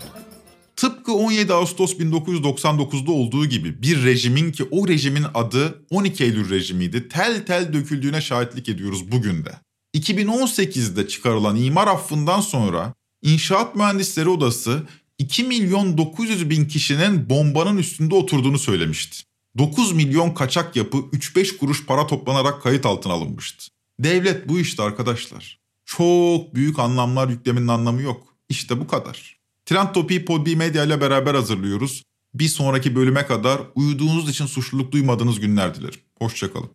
Tıpkı 0.76 1.14
17 1.14 1.54
Ağustos 1.54 1.94
1999'da 1.94 3.12
olduğu 3.12 3.46
gibi 3.46 3.82
bir 3.82 4.04
rejimin 4.04 4.52
ki 4.52 4.68
o 4.72 4.88
rejimin 4.88 5.26
adı 5.34 5.86
12 5.90 6.24
Eylül 6.24 6.50
rejimiydi 6.50 7.08
tel 7.08 7.46
tel 7.46 7.74
döküldüğüne 7.74 8.22
şahitlik 8.22 8.70
ediyoruz 8.70 9.12
bugün 9.12 9.46
de. 9.46 9.60
2018'de 9.96 11.08
çıkarılan 11.08 11.56
imar 11.56 11.88
affından 11.88 12.42
sonra 12.42 12.94
İnşaat 13.22 13.76
Mühendisleri 13.76 14.30
Odası 14.30 14.84
2 15.18 15.44
milyon 15.44 15.98
900 15.98 16.50
bin 16.50 16.66
kişinin 16.66 17.30
bombanın 17.30 17.78
üstünde 17.78 18.16
oturduğunu 18.16 18.60
söylemişti. 18.60 19.24
9 19.58 19.92
milyon 19.92 20.34
kaçak 20.34 20.76
yapı 20.76 20.98
3-5 20.98 21.58
kuruş 21.58 21.86
para 21.86 22.08
toplanarak 22.08 22.64
kayıt 22.64 22.86
altına 22.86 23.14
alınmıştı. 23.14 23.68
Devlet 24.00 24.50
bu 24.50 24.60
işte 24.60 24.84
arkadaşlar. 24.84 25.60
Çok 25.86 26.56
büyük 26.56 26.80
anlamlar 26.80 27.30
yüklemenin 27.30 27.68
anlamı 27.68 28.02
yok. 28.02 28.36
İşte 28.50 28.80
bu 28.80 28.88
kadar. 28.88 29.35
Trend 29.66 29.94
Topi'yi 29.94 30.26
Podbi 30.26 30.56
Medya 30.56 30.84
ile 30.84 31.02
beraber 31.02 31.36
hazırlıyoruz. 31.36 32.04
Bir 32.34 32.48
sonraki 32.48 32.96
bölüme 32.96 33.26
kadar 33.26 33.62
uyuduğunuz 33.76 34.30
için 34.30 34.46
suçluluk 34.46 34.92
duymadığınız 34.92 35.40
günler 35.40 35.76
dilerim. 35.76 36.00
Hoşçakalın. 36.20 36.70